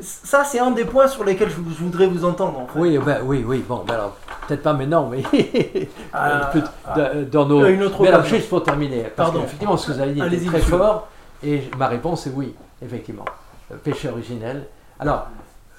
ça, 0.00 0.44
c'est 0.44 0.58
un 0.58 0.72
des 0.72 0.84
points 0.84 1.06
sur 1.08 1.24
lesquels 1.24 1.48
je, 1.48 1.54
je 1.56 1.82
voudrais 1.84 2.06
vous 2.06 2.24
entendre. 2.24 2.58
En 2.60 2.66
fait. 2.66 2.78
Oui, 2.78 2.98
ben, 2.98 3.18
oui, 3.24 3.44
oui, 3.46 3.64
bon, 3.66 3.84
ben 3.86 3.94
alors, 3.94 4.16
peut-être 4.46 4.62
pas 4.62 4.72
maintenant, 4.72 5.08
mais 5.10 5.22
Ah, 6.12 6.46
plus- 6.52 6.62
dans- 6.96 7.30
dans 7.30 7.46
nos... 7.46 7.66
une 7.66 7.82
autre 7.84 8.02
mais 8.02 8.08
alors, 8.08 8.24
juste 8.24 8.48
pour 8.48 8.62
terminer, 8.62 9.02
parce 9.04 9.28
Pardon. 9.30 9.40
qu'effectivement, 9.42 9.76
ce 9.76 9.86
que 9.88 9.92
vous 9.92 10.00
avez 10.00 10.12
dit 10.12 10.20
Allez-y, 10.22 10.46
très 10.46 10.58
monsieur. 10.58 10.76
fort, 10.76 11.08
et 11.42 11.70
ma 11.78 11.86
réponse 11.88 12.26
est 12.26 12.32
oui, 12.34 12.54
effectivement. 12.84 13.24
Euh, 13.70 13.76
Péché 13.76 14.08
originel. 14.08 14.66
Alors, 14.98 15.28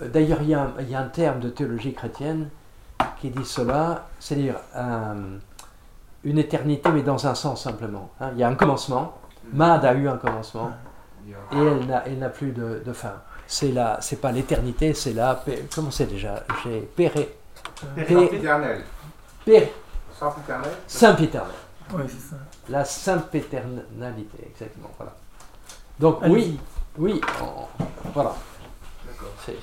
euh, 0.01 0.07
d'ailleurs, 0.07 0.39
il 0.41 0.49
y, 0.49 0.53
a 0.55 0.61
un- 0.61 0.71
il 0.79 0.89
y 0.89 0.95
a 0.95 0.99
un 0.99 1.07
terme 1.09 1.39
de 1.39 1.49
théologie 1.49 1.93
chrétienne 1.93 2.49
qui 3.19 3.29
dit 3.29 3.45
cela, 3.45 4.05
c'est-à-dire 4.19 4.55
euh, 4.75 5.13
une 6.23 6.37
éternité, 6.37 6.89
mais 6.89 7.01
dans 7.01 7.25
un 7.27 7.35
sens 7.35 7.63
simplement. 7.63 8.11
hein. 8.19 8.29
Il 8.33 8.39
y 8.39 8.43
a 8.43 8.47
un 8.47 8.55
commencement, 8.55 9.17
Mad 9.51 9.83
a 9.85 9.93
eu 9.93 10.07
un 10.07 10.17
commencement, 10.17 10.71
et 11.27 11.57
elle 11.57 11.85
n'a, 11.85 12.03
elle 12.05 12.19
n'a 12.19 12.29
plus 12.29 12.51
de, 12.51 12.81
de 12.85 12.93
fin. 12.93 13.13
C'est 13.47 13.71
la, 13.71 13.99
c'est 14.01 14.15
pas 14.21 14.31
l'éternité, 14.31 14.93
c'est 14.93 15.13
la, 15.13 15.43
comment 15.73 15.91
c'est 15.91 16.05
déjà? 16.07 16.43
J'ai 16.63 16.79
péré, 16.81 17.37
Sempiternel. 18.07 18.83
péré. 19.45 19.73
Saint-Péternel. 20.87 21.51
Oui, 21.93 22.03
c'est 22.07 22.29
ça. 22.29 22.35
La 22.69 22.85
Saint-Péternalité, 22.85 24.47
exactement, 24.47 24.89
voilà. 24.97 25.13
Donc 25.99 26.19
oui, 26.27 26.57
oui, 26.97 27.19
on- 27.41 27.83
voilà. 28.13 28.33
D'accord. 29.05 29.29
C'est- 29.45 29.57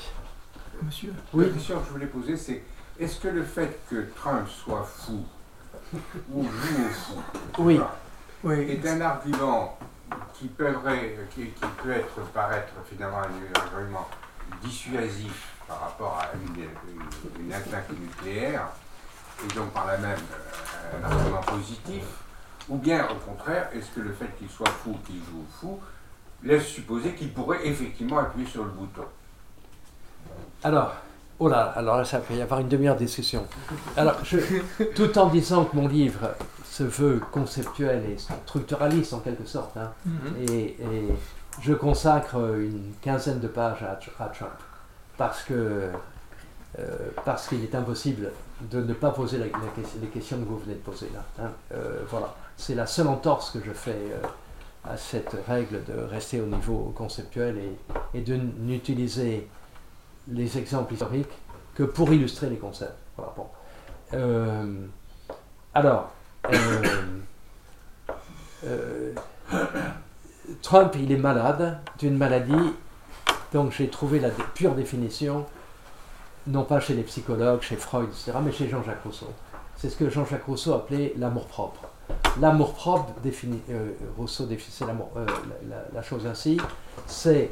monsieur. 0.83 1.13
Oui. 1.33 1.47
La 1.47 1.53
question 1.55 1.79
que 1.79 1.87
je 1.87 1.91
voulais 1.93 2.07
poser, 2.07 2.37
c'est 2.37 2.63
est-ce 2.99 3.19
que 3.21 3.29
le 3.29 3.43
fait 3.43 3.81
que 3.89 4.07
Trump 4.15 4.47
soit 4.49 4.85
fou 4.85 5.25
ou 6.33 6.45
fou 6.45 7.23
Oui. 7.59 7.81
Oui. 8.43 8.55
est 8.71 8.87
un 8.89 9.01
argument 9.01 9.79
qui 10.35 10.49
peut, 10.49 10.75
qui, 11.35 11.47
qui 11.51 11.67
peut 11.83 11.91
être, 11.93 12.21
paraître 12.33 12.73
finalement 12.89 13.19
un 13.19 13.61
argument 13.61 14.09
dissuasif 14.63 15.49
par 15.69 15.81
rapport 15.81 16.19
à 16.21 16.29
une, 16.37 16.63
une- 16.63 17.47
une 17.47 17.53
attaque 17.53 17.91
nucléaire, 17.91 18.69
et 19.45 19.55
donc 19.55 19.71
par 19.73 19.87
là 19.87 19.99
même 19.99 20.19
euh, 20.19 20.99
un 21.01 21.11
argument 21.11 21.41
positif, 21.43 22.03
ou 22.69 22.77
bien 22.77 23.07
au 23.11 23.15
contraire, 23.17 23.69
est-ce 23.75 23.91
que 23.91 24.01
le 24.01 24.13
fait 24.13 24.29
qu'il 24.39 24.49
soit 24.49 24.69
fou, 24.71 24.97
qu'il 25.07 25.17
joue 25.17 25.45
fou, 25.61 25.81
laisse 26.43 26.67
supposer 26.67 27.15
qu'il 27.15 27.33
pourrait 27.33 27.67
effectivement 27.67 28.19
appuyer 28.19 28.47
sur 28.47 28.65
le 28.65 28.71
bouton? 28.71 29.05
Alors, 30.63 30.95
oh 31.41 31.49
là, 31.49 31.73
alors 31.77 31.97
là, 31.97 32.05
ça 32.05 32.19
peut 32.21 32.35
y 32.35 32.43
avoir 32.43 32.61
une 32.61 32.69
demi-heure 32.69 32.95
de 32.97 33.01
discussion. 33.05 33.47
Alors, 33.97 34.17
je, 34.25 34.39
tout 34.95 35.19
en 35.19 35.27
disant 35.27 35.65
que 35.65 35.75
mon 35.77 35.89
livre 35.89 36.29
se 36.65 36.85
veut 36.85 37.21
conceptuel 37.33 38.05
et 38.11 38.17
structuraliste 38.19 39.13
en 39.15 39.19
quelque 39.19 39.47
sorte, 39.47 39.77
hein, 39.77 39.91
et, 40.49 40.77
et 40.81 41.09
je 41.61 41.73
consacre 41.75 42.37
une 42.57 42.93
quinzaine 43.03 43.41
de 43.41 43.49
pages 43.49 43.83
à, 43.83 43.99
à 44.23 44.29
Trump 44.29 44.53
parce 45.19 45.43
que 45.43 45.89
euh, 46.79 46.83
parce 47.25 47.49
qu'il 47.49 47.63
est 47.65 47.75
impossible 47.75 48.31
de 48.71 48.81
ne 48.81 48.93
pas 48.95 49.11
poser 49.11 49.39
la- 49.39 49.47
la 49.47 49.69
question- 49.75 49.99
les 50.01 50.07
questions 50.07 50.39
que 50.39 50.45
vous 50.45 50.59
venez 50.59 50.75
de 50.75 50.79
poser 50.81 51.11
là. 51.13 51.25
hein. 51.45 51.51
Euh, 51.75 52.03
voilà, 52.09 52.33
c'est 52.57 52.77
la 52.77 52.87
seule 52.87 53.09
entorse 53.09 53.51
que 53.51 53.59
je 53.65 53.73
fais 53.73 53.91
euh, 53.91 54.27
à 54.89 54.97
cette 54.97 55.35
règle 55.49 55.83
de 55.85 56.01
rester 56.09 56.41
au 56.41 56.47
niveau 56.47 56.93
conceptuel 56.97 57.59
et, 57.59 58.19
et 58.19 58.21
de 58.23 58.37
n'utiliser 58.37 59.49
les 60.29 60.59
exemples 60.59 60.95
historiques 60.95 61.31
que 61.75 61.83
pour 61.83 62.13
illustrer 62.13 62.49
les 62.49 62.57
concepts. 62.57 62.99
Euh, 64.13 64.87
alors, 65.75 66.11
euh, 66.53 66.83
euh, 68.65 69.15
Trump, 70.63 70.95
il 70.99 71.13
est 71.13 71.17
malade 71.17 71.79
d'une 71.99 72.17
maladie, 72.17 72.75
donc 73.53 73.73
j'ai 73.73 73.89
trouvé 73.89 74.19
la 74.21 74.31
pure 74.31 74.75
définition, 74.75 75.47
non 76.47 76.65
pas 76.65 76.81
chez 76.81 76.95
les 76.95 77.03
psychologues, 77.03 77.63
chez 77.63 77.77
Freud, 77.77 78.09
etc., 78.09 78.33
mais 78.43 78.53
chez 78.53 78.69
Jean-Jacques 78.69 79.03
Rousseau. 79.05 79.31
C'est 79.77 79.89
ce 79.89 79.97
que 79.97 80.11
Jean-Jacques 80.11 80.45
Rousseau 80.45 80.75
appelait 80.75 81.15
l'amour-propre. 81.17 81.83
L'amour-propre, 82.41 83.15
Rousseau 84.19 84.47
définissait 84.47 84.85
la 85.95 86.03
chose 86.03 86.27
ainsi, 86.27 86.59
c'est 87.07 87.51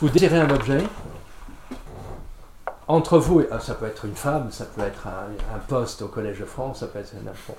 vous 0.00 0.08
désirez 0.08 0.38
un 0.40 0.50
objet, 0.50 0.82
entre 2.86 3.18
vous, 3.18 3.40
et- 3.40 3.48
ah, 3.50 3.60
ça 3.60 3.74
peut 3.74 3.86
être 3.86 4.04
une 4.04 4.14
femme, 4.14 4.50
ça 4.50 4.66
peut 4.66 4.82
être 4.82 5.06
un, 5.06 5.54
un 5.56 5.58
poste 5.58 6.02
au 6.02 6.08
Collège 6.08 6.40
de 6.40 6.44
France, 6.44 6.80
ça 6.80 6.86
peut 6.86 6.98
être 6.98 7.14
n'importe 7.24 7.58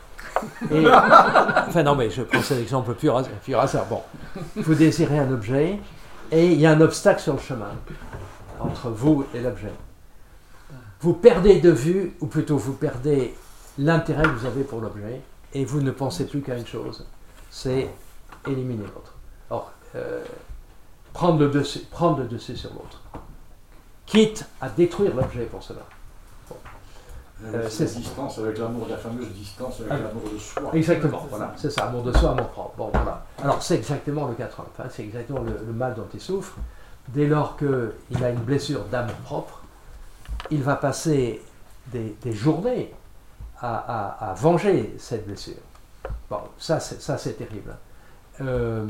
Et, 0.71 0.85
enfin 1.67 1.81
non, 1.83 1.95
mais 1.95 2.09
je 2.11 2.21
prends 2.21 2.41
cet 2.43 2.59
exemple 2.59 2.93
pur, 2.93 3.21
pur 3.43 3.59
hasard. 3.59 3.85
Bon, 3.85 4.01
vous 4.55 4.75
désirez 4.75 5.17
un 5.17 5.31
objet 5.31 5.79
et 6.31 6.45
il 6.51 6.59
y 6.59 6.65
a 6.67 6.71
un 6.71 6.81
obstacle 6.81 7.21
sur 7.21 7.33
le 7.33 7.39
chemin 7.39 7.71
entre 8.59 8.89
vous 8.89 9.25
et 9.33 9.39
l'objet. 9.41 9.71
Vous 11.01 11.13
perdez 11.13 11.59
de 11.59 11.71
vue, 11.71 12.15
ou 12.19 12.27
plutôt 12.27 12.57
vous 12.57 12.73
perdez 12.73 13.33
l'intérêt 13.79 14.23
que 14.23 14.29
vous 14.29 14.45
avez 14.45 14.63
pour 14.63 14.79
l'objet 14.81 15.21
et 15.53 15.65
vous 15.65 15.81
ne 15.81 15.91
pensez 15.91 16.25
plus 16.25 16.41
qu'à 16.41 16.55
une 16.57 16.65
chose, 16.67 17.05
c'est 17.49 17.89
éliminer 18.47 18.83
l'autre. 18.83 19.13
Or, 19.49 19.71
euh, 19.95 20.23
prendre, 21.15 21.39
le 21.39 21.49
dessus, 21.49 21.79
prendre 21.89 22.19
le 22.19 22.25
dessus 22.25 22.55
sur 22.55 22.69
l'autre. 22.73 23.01
Quitte 24.05 24.45
à 24.61 24.69
détruire 24.69 25.15
l'objet 25.15 25.45
pour 25.45 25.63
cela. 25.63 25.79
Euh, 27.43 27.67
c'est 27.69 27.87
c'est- 27.87 27.95
la 27.95 27.99
distance 28.01 28.37
avec 28.39 28.57
l'amour, 28.57 28.87
la 28.89 28.97
fameuse 28.97 29.29
distance 29.33 29.79
avec 29.81 29.91
Ah. 29.91 29.97
l'amour 29.97 30.23
de 30.33 30.37
soi. 30.37 30.69
Exactement, 30.73 31.25
voilà, 31.29 31.53
c'est 31.57 31.69
ça, 31.71 31.85
amour 31.87 32.03
de 32.03 32.13
soi, 32.17 32.31
amour 32.31 32.47
propre. 32.49 32.73
Bon, 32.77 32.89
voilà. 32.93 33.25
Alors 33.43 33.61
c'est 33.61 33.75
exactement 33.75 34.27
le 34.27 34.35
cas 34.35 34.45
de 34.45 34.51
Trump, 34.51 34.69
hein, 34.79 34.83
c'est 34.89 35.03
exactement 35.03 35.41
le, 35.41 35.51
le 35.65 35.73
mal 35.73 35.95
dont 35.95 36.07
il 36.13 36.21
souffre. 36.21 36.53
Dès 37.09 37.27
lors 37.27 37.57
qu'il 37.57 38.23
a 38.23 38.29
une 38.29 38.39
blessure 38.39 38.85
d'amour 38.85 39.15
propre, 39.25 39.61
il 40.49 40.63
va 40.63 40.75
passer 40.75 41.41
des, 41.87 42.15
des 42.21 42.31
journées 42.33 42.93
à, 43.59 43.75
à- 43.75 44.31
à 44.31 44.33
venger 44.33 44.95
cette 44.97 45.27
blessure. 45.27 45.61
Bon, 46.29 46.39
ça 46.57 46.79
c'est, 46.79 47.01
ça, 47.01 47.17
c'est 47.17 47.33
terrible. 47.33 47.75
Euh, 48.41 48.85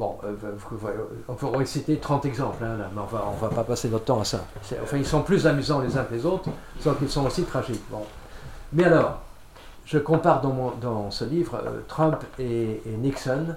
bon, 0.00 0.16
euh, 0.24 0.34
on 1.28 1.34
pourrait 1.34 1.66
citer 1.66 1.98
30 1.98 2.24
exemples, 2.24 2.64
hein, 2.64 2.76
là, 2.78 2.88
mais 2.94 3.00
on 3.00 3.04
va, 3.06 3.24
on 3.30 3.36
va 3.36 3.48
pas 3.54 3.64
passer 3.64 3.88
notre 3.90 4.06
temps 4.06 4.20
à 4.20 4.24
ça. 4.24 4.44
Enfin, 4.82 4.96
ils 4.96 5.06
sont 5.06 5.22
plus 5.22 5.46
amusants 5.46 5.80
les 5.80 5.96
uns 5.96 6.04
que 6.04 6.14
les 6.14 6.24
autres, 6.26 6.48
sauf 6.80 6.98
qu'ils 6.98 7.10
sont 7.10 7.26
aussi 7.26 7.44
tragiques. 7.44 7.84
Bon. 7.90 8.02
Mais 8.72 8.84
alors, 8.84 9.20
je 9.84 9.98
compare 9.98 10.40
dans, 10.40 10.52
mon- 10.52 10.72
dans 10.80 11.10
ce 11.10 11.24
livre 11.24 11.56
euh, 11.56 11.80
Trump 11.86 12.16
et, 12.38 12.80
et 12.86 12.96
Nixon. 12.96 13.54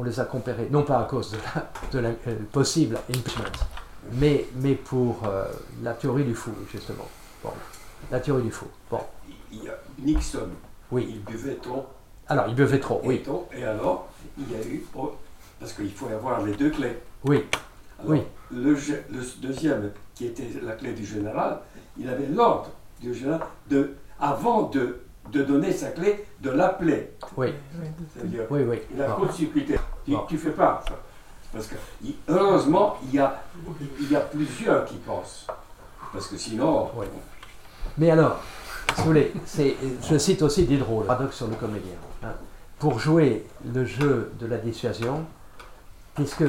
On 0.00 0.04
les 0.04 0.20
a 0.20 0.24
comparés, 0.24 0.68
non 0.70 0.82
pas 0.84 1.00
à 1.00 1.04
cause 1.04 1.32
de 1.32 1.38
la, 1.54 1.66
de 1.92 1.98
la 1.98 2.08
euh, 2.28 2.36
possible 2.52 2.96
impeachment, 3.10 3.50
mais, 4.12 4.46
mais 4.56 4.74
pour 4.76 5.22
euh, 5.26 5.44
la 5.82 5.92
théorie 5.94 6.22
du 6.24 6.34
fou, 6.36 6.52
justement. 6.70 7.06
Bon, 7.42 7.50
la 8.12 8.20
théorie 8.20 8.44
du 8.44 8.52
fou. 8.52 8.66
Bon, 8.90 9.00
Il 9.50 9.64
y 9.64 9.68
a 9.68 9.74
Nixon, 9.98 10.50
oui. 10.92 11.06
il 11.10 11.24
buvait 11.24 11.56
trop, 11.56 11.86
Alors, 12.28 12.44
il 12.46 12.54
buvait 12.54 12.78
trop, 12.78 13.00
et, 13.02 13.08
oui. 13.08 13.22
trop, 13.24 13.48
et 13.52 13.64
alors 13.64 14.06
il 14.38 14.52
y 14.52 14.54
a 14.54 14.64
eu, 14.64 14.84
oh, 14.94 15.14
parce 15.60 15.72
qu'il 15.72 15.90
faut 15.92 16.06
avoir 16.08 16.42
les 16.44 16.54
deux 16.54 16.70
clés. 16.70 16.98
Oui, 17.24 17.44
Alors, 17.98 18.10
Oui. 18.12 18.22
Le, 18.50 18.74
deuxième, 19.42 19.90
qui 20.14 20.26
était 20.26 20.48
la 20.62 20.72
clé 20.72 20.92
du 20.92 21.04
général, 21.04 21.58
il 21.98 22.08
avait 22.08 22.26
l'ordre 22.26 22.70
du 23.00 23.12
général 23.12 23.40
de, 23.68 23.94
avant 24.18 24.62
de, 24.64 25.00
de 25.32 25.42
donner 25.42 25.72
sa 25.72 25.88
clé, 25.90 26.24
de 26.40 26.50
l'appeler. 26.50 27.10
oui, 27.36 27.48
C'est-à-dire, 28.14 28.42
oui, 28.50 28.60
oui. 28.66 28.78
il 28.94 29.02
a 29.02 29.08
Bon. 29.08 29.14
court-circuité. 29.26 29.74
Tu, 30.04 30.12
Bon. 30.12 30.24
tu 30.28 30.38
fais 30.38 30.52
pas 30.52 30.82
ça. 30.88 30.94
Parce 31.52 31.66
que, 31.66 31.74
heureusement, 32.28 32.96
il 33.04 33.14
y, 33.14 33.18
a, 33.18 33.42
il 34.00 34.10
y 34.10 34.16
a 34.16 34.20
plusieurs 34.20 34.84
qui 34.86 34.96
pensent. 34.96 35.46
Parce 36.12 36.28
que 36.28 36.36
sinon, 36.38 36.88
Oui. 36.96 37.06
Mais 37.98 38.10
alors, 38.10 38.38
si 38.94 39.00
vous 39.02 39.06
voulez, 39.08 39.32
c'est- 39.44 39.76
je 40.08 40.16
cite 40.18 40.40
aussi 40.42 40.64
Diderot, 40.64 41.00
le 41.00 41.06
paradoxe 41.06 41.36
sur 41.36 41.48
le 41.48 41.54
comédien. 41.56 41.92
hein. 42.22 42.32
Pour 42.78 42.98
jouer 42.98 43.44
le 43.74 43.84
jeu 43.84 44.30
de 44.38 44.46
la 44.46 44.56
dissuasion, 44.56 45.24
puisque 46.18 46.44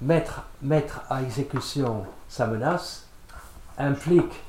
mettre, 0.00 0.44
mettre 0.62 1.00
à 1.10 1.20
exécution 1.22 2.04
sa 2.28 2.46
menace 2.46 3.06
implique 3.76 4.40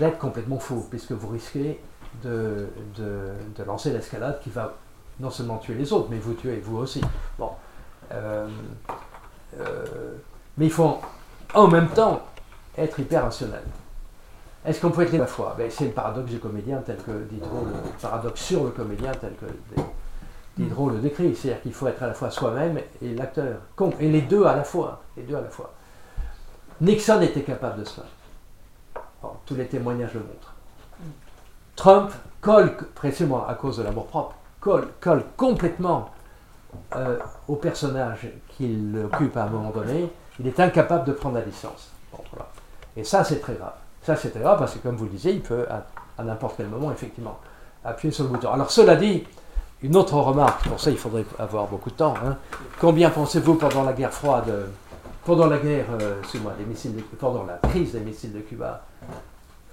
d'être 0.00 0.18
complètement 0.18 0.58
fou, 0.58 0.84
puisque 0.90 1.12
vous 1.12 1.28
risquez 1.28 1.80
de, 2.24 2.66
de- 2.96 3.30
de 3.56 3.62
lancer 3.64 3.92
l'escalade 3.92 4.40
qui 4.42 4.50
va 4.50 4.74
non 5.20 5.30
seulement 5.30 5.58
tuer 5.58 5.74
les 5.74 5.92
autres, 5.92 6.08
mais 6.10 6.18
vous 6.18 6.34
tuer 6.34 6.60
vous 6.64 6.78
aussi. 6.78 7.00
Bon. 7.38 7.50
Euh, 8.12 8.48
euh, 9.60 9.84
mais 10.58 10.66
il 10.66 10.72
faut 10.72 10.98
en 11.54 11.68
même 11.68 11.88
temps 11.88 12.22
être 12.76 12.98
hyper 12.98 13.22
rationnel. 13.24 13.62
Est-ce 14.64 14.80
qu'on 14.80 14.90
peut 14.90 15.02
être 15.02 15.14
à 15.14 15.18
la 15.18 15.26
fois? 15.26 15.54
Ben, 15.56 15.70
C'est 15.70 15.84
le 15.86 15.92
paradoxe 15.92 16.30
du 16.30 16.38
comédien 16.40 16.78
tel 16.84 16.96
que 16.96 17.12
Diderot, 17.30 17.66
le 17.66 18.00
paradoxe 18.00 18.40
sur 18.40 18.64
le 18.64 18.70
comédien 18.70 19.12
tel 19.12 19.34
que 19.36 19.46
Diderot 20.56 20.90
le 20.90 20.98
décrit. 20.98 21.34
C'est-à-dire 21.34 21.62
qu'il 21.62 21.72
faut 21.72 21.86
être 21.86 22.02
à 22.02 22.08
la 22.08 22.14
fois 22.14 22.30
soi-même 22.30 22.78
et 23.00 23.14
l'acteur. 23.14 23.58
Et 24.00 24.08
les 24.08 24.22
deux 24.22 24.44
à 24.44 24.56
la 24.56 24.64
fois. 24.64 25.02
Les 25.16 25.22
deux 25.22 25.36
à 25.36 25.40
la 25.40 25.48
fois. 25.48 25.72
Nixon 26.80 27.20
était 27.20 27.42
capable 27.42 27.80
de 27.80 27.84
cela. 27.84 28.06
Tous 29.46 29.54
les 29.54 29.66
témoignages 29.66 30.14
le 30.14 30.20
montrent. 30.20 30.54
Trump 31.76 32.10
colle, 32.40 32.76
précisément 32.94 33.46
à 33.46 33.54
cause 33.54 33.78
de 33.78 33.82
l'amour-propre, 33.84 34.34
colle, 34.60 34.88
colle 35.00 35.24
complètement 35.36 36.10
euh, 36.96 37.18
au 37.48 37.56
personnage 37.56 38.28
qu'il 38.50 38.98
occupe 39.04 39.36
à 39.36 39.44
un 39.44 39.48
moment 39.48 39.70
donné. 39.70 40.10
Il 40.40 40.46
est 40.46 40.58
incapable 40.58 41.04
de 41.06 41.12
prendre 41.12 41.36
la 41.36 41.42
voilà. 42.30 42.48
Et 42.96 43.04
ça, 43.04 43.24
c'est 43.24 43.40
très 43.40 43.54
grave. 43.54 43.74
Ça, 44.02 44.16
c'est 44.16 44.30
très 44.30 44.40
grave 44.40 44.58
parce 44.58 44.74
que, 44.74 44.78
comme 44.78 44.96
vous 44.96 45.04
le 45.04 45.10
disiez, 45.10 45.32
il 45.32 45.42
peut, 45.42 45.66
à 46.18 46.24
n'importe 46.24 46.54
quel 46.56 46.68
moment, 46.68 46.90
effectivement, 46.90 47.38
appuyer 47.84 48.12
sur 48.12 48.24
le 48.24 48.30
bouton. 48.30 48.52
Alors, 48.52 48.70
cela 48.70 48.96
dit, 48.96 49.24
une 49.82 49.96
autre 49.96 50.14
remarque, 50.14 50.68
pour 50.68 50.80
ça, 50.80 50.90
il 50.90 50.96
faudrait 50.98 51.24
avoir 51.38 51.66
beaucoup 51.66 51.90
de 51.90 51.96
temps. 51.96 52.14
hein. 52.24 52.36
Combien 52.80 53.10
pensez-vous 53.10 53.54
pendant 53.56 53.82
la 53.84 53.92
guerre 53.92 54.12
froide, 54.12 54.48
euh, 54.48 54.66
pendant 55.24 55.46
la 55.46 55.58
guerre, 55.58 55.86
euh, 56.00 56.18
excusez-moi, 56.20 56.52
des 56.58 56.64
missiles 56.64 56.96
de- 56.96 57.02
pendant 57.18 57.44
la 57.44 57.54
crise 57.68 57.92
des 57.92 58.00
missiles 58.00 58.32
de 58.32 58.40
Cuba, 58.40 58.84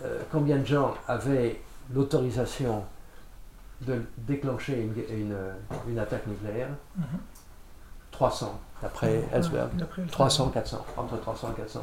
euh, 0.04 0.20
combien 0.32 0.58
de 0.58 0.66
gens 0.66 0.94
avaient 1.08 1.62
l'autorisation 1.94 2.84
de 3.82 4.02
déclencher 4.18 4.82
une, 4.82 4.94
une, 5.16 5.36
une 5.90 6.00
attaque 6.00 6.26
nucléaire? 6.28 6.70
Mhm. 6.98 7.04
300, 8.12 8.60
d'après 8.82 9.24
Ellsberg. 9.32 9.70
D'après 9.76 10.02
le- 10.02 10.08
300, 10.10 10.50
400, 10.50 10.86
entre 10.98 11.20
300 11.22 11.50
et 11.56 11.62
400. 11.62 11.82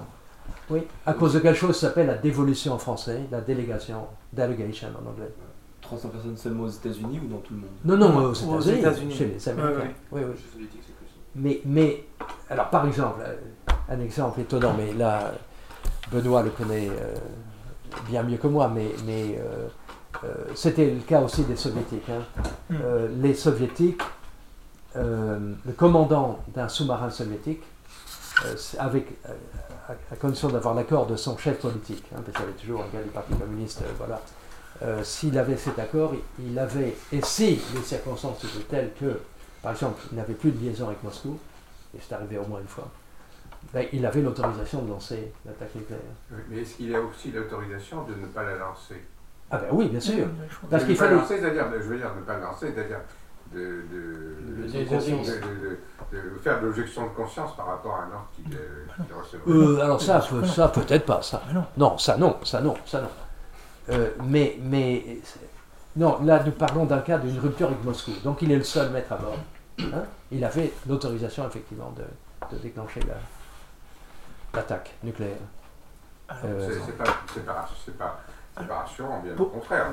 Oui, 0.71 0.87
à 1.06 1.12
cause 1.14 1.33
de 1.35 1.38
quelque 1.40 1.56
chose 1.59 1.75
qui 1.75 1.80
s'appelle 1.80 2.06
la 2.06 2.14
dévolution 2.18 2.75
en 2.75 2.78
français, 2.78 3.23
la 3.30 3.40
délégation, 3.40 4.06
delegation 4.33 4.88
en 4.88 5.09
anglais. 5.11 5.33
300 5.83 6.09
personnes 6.09 6.37
seulement 6.37 6.64
aux 6.64 6.68
États-Unis 6.68 7.21
ou 7.25 7.28
dans 7.28 7.38
tout 7.38 7.54
le 7.54 7.61
monde? 7.61 7.71
Non, 7.85 7.97
non, 7.97 8.25
aux 8.26 8.45
Aux 8.56 8.61
États-Unis, 8.61 9.14
chez 9.14 9.26
les 9.26 9.49
Américains. 9.49 9.78
Ouais, 9.78 9.85
ouais. 9.85 9.95
Oui, 10.12 10.21
oui. 10.25 10.35
Jeux 10.37 10.50
soviétiques, 10.52 10.83
c'est 10.87 10.95
plus. 10.95 11.06
Mais, 11.37 11.61
mais, 11.64 12.04
alors 12.50 12.71
par 12.71 12.87
exemple, 12.87 13.21
euh, 13.25 13.37
un 13.88 14.00
exemple 14.00 14.40
étonnant, 14.40 14.75
mais 14.76 14.92
là, 14.95 15.33
Benoît 16.11 16.42
le 16.42 16.50
connaît 16.50 16.88
euh, 16.88 17.14
bien 18.09 18.23
mieux 18.25 18.37
que 18.38 18.47
moi, 18.49 18.71
mais, 18.75 18.90
mais 19.04 19.38
euh, 19.38 19.68
euh, 20.25 20.28
c'était 20.54 20.90
le 20.90 21.00
cas 21.00 21.21
aussi 21.21 21.45
des 21.45 21.56
Soviétiques. 21.56 22.09
hein. 22.11 22.23
Mm. 22.71 22.75
Euh, 22.83 23.09
les 23.21 23.35
Soviétiques, 23.35 24.00
euh, 24.97 25.52
le 25.64 25.73
commandant 25.73 26.40
d'un 26.54 26.68
sous-marin 26.68 27.11
soviétique, 27.11 27.62
euh, 28.45 28.54
avec, 28.78 29.06
euh, 29.28 29.33
à, 29.88 29.92
à 30.12 30.16
condition 30.16 30.49
d'avoir 30.49 30.75
l'accord 30.75 31.06
de 31.06 31.16
son 31.16 31.37
chef 31.38 31.59
politique, 31.61 32.04
hein, 32.14 32.21
parce 32.25 32.37
qu'il 32.38 32.47
y 32.47 32.49
avait 32.49 32.59
toujours 32.59 32.80
un 32.80 32.97
gars 32.97 33.02
du 33.04 33.11
Parti 33.11 33.35
communiste, 33.35 33.83
euh, 33.83 33.90
voilà. 33.99 34.21
Euh, 34.83 35.02
S'il 35.02 35.38
avait 35.38 35.56
cet 35.56 35.78
accord, 35.78 36.12
il, 36.38 36.59
avait, 36.59 36.95
et 37.12 37.23
si 37.23 37.61
les 37.75 37.83
circonstances 37.83 38.45
étaient 38.45 38.64
telles 38.68 38.90
que, 39.00 39.21
par 39.62 39.73
exemple, 39.73 40.00
il 40.12 40.18
n'avait 40.18 40.35
plus 40.35 40.50
de 40.50 40.62
liaison 40.64 40.88
avec 40.88 41.02
Moscou, 41.02 41.38
et 41.97 41.99
c'est 42.06 42.14
arrivé 42.14 42.37
au 42.38 42.45
moins 42.47 42.61
une 42.61 42.68
fois, 42.68 42.88
ben, 43.73 43.87
il 43.92 44.04
avait 44.04 44.21
l'autorisation 44.21 44.83
de 44.83 44.90
lancer 44.90 45.33
l'attaque 45.45 45.75
nucléaire. 45.75 46.00
Oui, 46.30 46.38
Mais 46.50 46.59
est-ce 46.61 46.75
qu'il 46.76 46.95
a 46.95 47.00
aussi 47.00 47.30
l'autorisation 47.33 48.04
de 48.04 48.14
ne 48.14 48.26
pas 48.26 48.42
la 48.45 48.56
lancer? 48.56 49.02
Ah 49.50 49.59
ben 49.59 49.68
oui, 49.73 49.88
bien 49.88 50.00
sûr. 50.00 50.26
Parce 50.71 50.85
qu'il 50.85 50.92
ne 50.92 50.99
pas 50.99 51.04
fallait... 51.04 51.16
lancer, 51.16 51.38
c'est-à-dire, 51.38 51.71
de- 51.71 51.76
je 51.78 51.85
veux 51.85 51.97
dire, 51.99 52.11
ne 52.14 52.23
pas 52.23 52.37
lancer, 52.38 52.73
c'est-à-dire 52.75 52.99
de, 53.54 53.59
de, 53.61 54.37
Le 54.56 54.62
de, 54.66 54.88
désir. 54.88 55.16
de- 55.18 55.23
de- 55.23 55.78
de 56.12 56.38
faire 56.42 56.61
de 56.61 56.66
l'objection 56.66 57.04
de 57.04 57.11
conscience 57.11 57.56
par 57.56 57.66
rapport 57.66 57.95
à 57.95 57.99
un 58.02 58.12
ordre 58.12 58.28
qu'il 58.35 58.52
euh, 58.54 58.87
recevrait. 59.21 59.50
Euh, 59.52 59.80
alors 59.85 60.00
ça, 60.02 60.21
ça 60.45 60.68
peut-être 60.68 61.06
pas, 61.06 61.23
ça. 61.23 61.42
Ah 61.49 61.52
non. 61.54 61.64
Non, 61.76 61.99
ça 61.99 62.16
non, 62.16 62.37
ça 62.45 62.61
non, 62.61 62.75
ça 62.85 63.00
non. 63.02 63.09
Euh, 63.90 64.11
mais, 64.25 64.59
mais, 64.62 65.05
non, 65.97 66.19
là 66.25 66.43
nous 66.45 66.52
parlons 66.52 66.85
d'un 66.87 66.99
cas 67.00 67.19
d'une 67.19 67.38
rupture 67.38 67.69
avec 67.69 67.83
Moscou. 67.85 68.12
Donc 68.25 68.43
il 68.43 68.50
est 68.52 68.57
le 68.57 68.64
seul 68.64 68.90
maître 68.90 69.12
à 69.12 69.16
bord. 69.16 69.37
Hein 69.81 70.05
il 70.33 70.45
avait 70.45 70.73
l'autorisation 70.88 71.47
effectivement 71.47 71.93
de, 71.97 72.57
de 72.57 72.61
déclencher 72.62 73.00
la- 73.00 73.14
l'attaque 74.59 74.95
nucléaire. 75.02 75.37
Euh, 76.45 76.69
C'est 76.87 76.97
pas, 76.97 77.05
pas, 77.05 78.19
pas, 78.66 78.75
rassurant, 78.81 79.21
bien 79.23 79.35
au 79.38 79.45
contraire. 79.47 79.87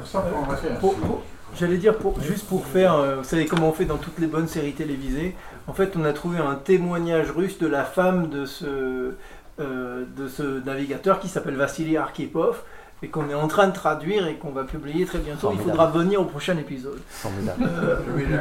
J'allais 1.56 1.78
dire, 1.78 1.96
pour, 1.98 2.20
juste 2.22 2.48
pour 2.48 2.66
faire, 2.66 2.96
euh, 2.96 3.18
vous 3.18 3.24
savez 3.24 3.46
comment 3.46 3.70
on 3.70 3.74
fait 3.74 3.86
dans 3.86 3.98
toutes 3.98 4.18
les 4.20 4.26
bonnes 4.28 4.48
séries 4.48 4.74
télévisées, 4.74 5.36
en 5.68 5.74
fait 5.74 5.96
on 5.96 6.04
a 6.06 6.14
trouvé 6.14 6.40
un 6.40 6.56
témoignage 6.56 7.30
russe 7.32 7.60
de 7.60 7.68
la 7.68 7.84
femme 7.84 8.30
de 8.30 8.46
ce, 8.46 9.14
euh, 9.60 10.06
de 10.18 10.28
ce 10.28 10.64
navigateur 10.66 11.20
qui 11.20 11.28
s'appelle 11.28 11.56
Vassili 11.56 11.98
Arkhipov 11.98 12.64
et 13.04 13.10
qu'on 13.10 13.30
est 13.30 13.34
en 13.34 13.48
train 13.48 13.68
de 13.68 13.74
traduire 13.74 14.26
et 14.28 14.36
qu'on 14.38 14.52
va 14.52 14.64
publier 14.64 15.06
très 15.06 15.20
bientôt. 15.20 15.52
Il 15.54 15.60
faudra 15.60 15.88
venir 15.88 16.22
au 16.22 16.26
prochain 16.26 16.58
épisode. 16.58 17.00
Formidable. 17.10 17.64
Euh, 17.70 17.98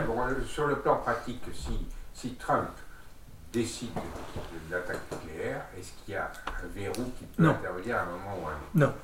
bon, 0.07 0.21
euh, 0.23 0.35
sur 0.47 0.66
le 0.69 0.76
plan 0.76 0.97
pratique, 0.97 1.42
si, 1.52 1.73
si 2.14 2.35
Trump 2.35 2.69
décide 3.52 3.88
de 3.95 4.75
l'attaque 4.75 5.00
nucléaire, 5.11 5.62
est-ce 5.78 5.90
qu'il 6.04 6.14
y 6.14 6.16
a 6.16 6.31
un 6.47 6.69
verrou 6.81 7.04
qui 7.19 7.25
peut 7.37 7.42
Non. 7.42 7.50
intervenir 7.50 7.97
à 7.97 8.00
un 8.00 8.04
moment 8.04 8.38
ou 8.42 8.47
à 8.47 8.50
un 8.52 8.87
autre? 8.88 8.95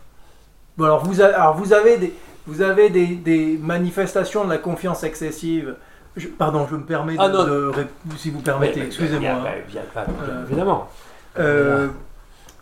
Bon, 0.77 0.85
alors 0.85 1.05
vous 1.05 1.21
avez, 1.21 1.35
alors 1.35 1.57
vous 1.57 1.73
avez, 1.73 1.99
des, 1.99 2.15
vous 2.47 2.63
avez 2.63 2.89
des, 2.89 3.17
des 3.17 3.59
manifestations 3.61 4.45
de 4.45 4.51
la 4.51 4.59
confiance 4.59 5.03
excessive. 5.03 5.75
Je- 6.17 6.29
pardon, 6.29 6.67
je 6.71 6.77
me 6.77 6.85
permets 6.85 7.15
de, 7.17 7.21
Ah, 7.21 7.29
non. 7.29 7.45
de 7.45 7.73
si 8.17 8.31
vous 8.31 8.41
permettez, 8.41 8.83
excusez-moi. 8.87 9.19
bien, 9.21 9.39
hein. 9.39 9.43
bien, 9.69 9.83
bien, 9.83 10.05
bien, 10.05 10.15
Voilà. 10.19 10.41
Évidemment. 10.47 10.89
Euh, 11.39 11.89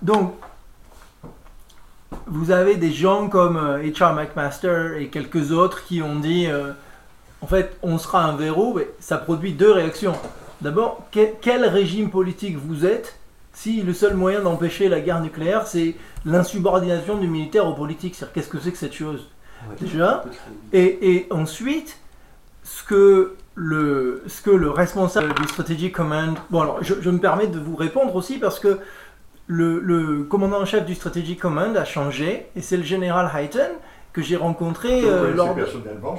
donc, 0.02 0.34
vous 2.26 2.50
avez 2.50 2.76
des 2.76 2.92
gens 2.92 3.28
comme 3.28 3.56
euh, 3.56 3.82
H.R. 3.82 4.12
McMaster 4.14 5.00
et 5.00 5.08
quelques 5.08 5.52
autres 5.52 5.84
qui 5.84 6.02
ont 6.02 6.16
dit 6.16 6.46
euh, 6.46 6.72
en 7.40 7.46
fait, 7.46 7.76
on 7.82 7.98
sera 7.98 8.24
un 8.24 8.36
verrou, 8.36 8.74
mais 8.76 8.88
ça 8.98 9.18
produit 9.18 9.52
deux 9.52 9.70
réactions. 9.70 10.14
D'abord, 10.60 11.06
quel, 11.10 11.34
quel 11.40 11.64
régime 11.66 12.10
politique 12.10 12.56
vous 12.56 12.84
êtes 12.86 13.16
si 13.52 13.82
le 13.82 13.94
seul 13.94 14.14
moyen 14.14 14.42
d'empêcher 14.42 14.88
la 14.88 15.00
guerre 15.00 15.20
nucléaire, 15.20 15.66
c'est 15.66 15.94
l'insubordination 16.24 17.16
du 17.16 17.26
militaire 17.26 17.66
au 17.66 17.74
politique? 17.74 18.14
C'est-à-dire, 18.14 18.34
qu'est-ce 18.34 18.48
que 18.48 18.58
c'est 18.58 18.72
que 18.72 18.78
cette 18.78 18.94
chose? 18.94 19.28
Ouais. 19.68 19.76
Déjà. 19.80 20.24
Et, 20.72 21.14
et 21.14 21.26
ensuite, 21.30 21.98
ce 22.64 22.82
que 22.82 23.36
le, 23.54 24.22
ce 24.26 24.42
que 24.42 24.50
le 24.50 24.70
responsable 24.70 25.34
du 25.34 25.48
Strategic 25.48 25.94
Command. 25.94 26.36
Bon, 26.50 26.60
alors, 26.60 26.78
je, 26.82 26.94
je 27.00 27.10
me 27.10 27.18
permets 27.18 27.46
de 27.46 27.58
vous 27.58 27.74
répondre 27.76 28.14
aussi 28.14 28.38
parce 28.38 28.58
que 28.58 28.78
le, 29.46 29.78
le 29.80 30.24
commandant 30.24 30.60
en 30.60 30.64
chef 30.64 30.84
du 30.84 30.94
Strategic 30.94 31.38
Command 31.40 31.76
a 31.76 31.84
changé 31.84 32.46
et 32.56 32.60
c'est 32.62 32.76
le 32.76 32.82
général 32.82 33.30
Hayton 33.34 33.70
que 34.12 34.22
j'ai 34.22 34.36
rencontré 34.36 35.02
Je 35.02 35.06
euh, 35.06 35.34
lors 35.34 35.54
de. 35.54 35.60
personnellement, 35.62 36.16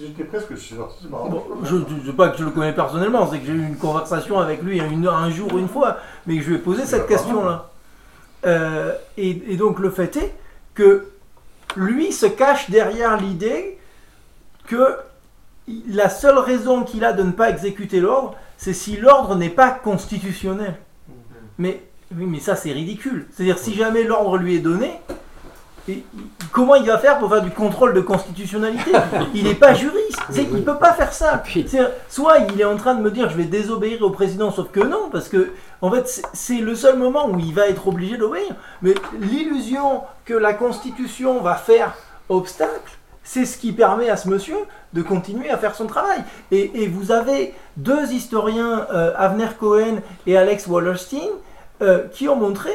j'étais 0.00 0.24
presque 0.24 0.56
sûr. 0.58 0.88
Bon, 1.08 1.44
je 1.64 1.76
ne 1.76 1.84
sais 2.04 2.12
pas 2.12 2.28
que 2.30 2.38
je 2.38 2.44
le 2.44 2.50
connais 2.50 2.72
personnellement, 2.72 3.26
c'est 3.30 3.38
que 3.38 3.46
j'ai 3.46 3.52
eu 3.52 3.64
une 3.66 3.76
conversation 3.76 4.38
avec 4.40 4.62
lui 4.62 4.78
une- 4.78 5.06
un 5.06 5.30
jour, 5.30 5.56
une 5.56 5.68
fois, 5.68 5.98
mais 6.26 6.36
que 6.36 6.42
je 6.42 6.48
lui 6.50 6.56
ai 6.56 6.58
posé 6.58 6.84
cette 6.84 7.06
question-là. 7.06 7.70
Euh, 8.46 8.92
et, 9.16 9.30
et 9.52 9.56
donc 9.56 9.78
le 9.78 9.90
fait 9.90 10.16
est 10.16 10.34
que 10.74 11.06
lui 11.76 12.12
se 12.12 12.26
cache 12.26 12.68
derrière 12.70 13.16
l'idée 13.16 13.78
que 14.66 14.96
la 15.88 16.08
seule 16.08 16.38
raison 16.38 16.82
qu'il 16.84 17.04
a 17.04 17.12
de 17.12 17.22
ne 17.22 17.32
pas 17.32 17.50
exécuter 17.50 18.00
l'ordre, 18.00 18.36
c'est 18.56 18.72
si 18.72 18.96
l'ordre 18.96 19.34
n'est 19.36 19.50
pas 19.50 19.70
constitutionnel. 19.70 20.74
Mais, 21.58 21.82
oui, 22.16 22.24
mais 22.26 22.40
ça 22.40 22.56
c'est 22.56 22.72
ridicule. 22.72 23.26
C'est-à-dire 23.32 23.58
si 23.58 23.74
jamais 23.74 24.04
l'ordre 24.04 24.36
lui 24.38 24.56
est 24.56 24.60
donné, 24.60 24.92
et- 25.88 26.04
comment 26.52 26.74
il 26.74 26.86
va 26.86 26.98
faire 26.98 27.18
pour 27.18 27.30
faire 27.30 27.42
du 27.42 27.50
contrôle 27.50 27.94
de 27.94 28.00
constitutionnalité? 28.00 28.90
Il 29.34 29.44
n'est 29.44 29.54
pas 29.54 29.72
juriste, 29.74 30.20
c'est 30.30 30.44
qu'il 30.44 30.56
ne 30.56 30.62
peut 30.62 30.76
pas 30.78 30.92
faire 30.92 31.12
ça. 31.12 31.42
Soit 32.08 32.38
il 32.52 32.60
est 32.60 32.64
en 32.64 32.76
train 32.76 32.94
de 32.94 33.00
me 33.00 33.10
dire 33.10 33.30
je 33.30 33.36
vais 33.36 33.44
désobéir 33.44 34.02
au 34.02 34.10
président, 34.10 34.50
sauf 34.50 34.70
que 34.70 34.80
non, 34.80 35.08
parce 35.10 35.28
que 35.28 35.50
en 35.80 35.90
fait 35.90 36.06
c'est- 36.08 36.22
c'est 36.34 36.58
le 36.60 36.74
seul 36.74 36.98
moment 36.98 37.28
où 37.30 37.38
il 37.38 37.54
va 37.54 37.68
être 37.68 37.88
obligé 37.88 38.16
d'obéir. 38.18 38.48
Mais 38.82 38.94
l'illusion 39.20 40.02
que 40.24 40.34
la 40.34 40.52
Constitution 40.54 41.40
va 41.40 41.54
faire 41.54 41.94
obstacle, 42.28 42.98
c'est 43.22 43.44
ce 43.46 43.56
qui 43.58 43.72
permet 43.72 44.08
à 44.10 44.16
ce 44.16 44.28
monsieur 44.28 44.56
de 44.94 45.02
continuer 45.02 45.50
à 45.50 45.56
faire 45.58 45.74
son 45.74 45.86
travail. 45.86 46.22
Et, 46.50 46.82
et 46.82 46.86
vous 46.88 47.12
avez 47.12 47.54
deux 47.76 48.12
historiens, 48.12 48.86
euh, 48.92 49.12
Avner 49.16 49.48
Cohen 49.58 49.96
et 50.26 50.36
Alex 50.36 50.66
Wallerstein, 50.66 51.28
euh, 51.80 52.08
qui 52.08 52.28
ont 52.28 52.36
montré 52.36 52.72